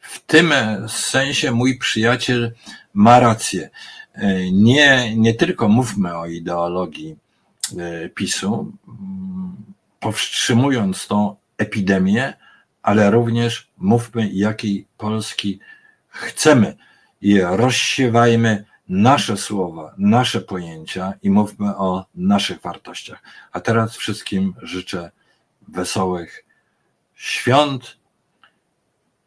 [0.00, 0.52] W tym
[0.88, 2.52] sensie mój przyjaciel
[2.94, 3.70] ma rację.
[4.14, 7.16] E, nie, nie tylko mówmy o ideologii
[7.78, 8.72] e, PiSu,
[10.00, 12.34] powstrzymując tą epidemię,
[12.82, 15.60] ale również mówmy, jakiej Polski
[16.08, 16.76] chcemy
[17.24, 23.22] i rozsiewajmy nasze słowa, nasze pojęcia i mówmy o naszych wartościach.
[23.52, 25.10] A teraz wszystkim życzę
[25.68, 26.44] wesołych
[27.14, 27.96] świąt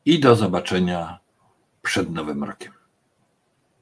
[0.06, 1.20] i do zobaczenia
[1.82, 2.77] przed Nowym Rokiem.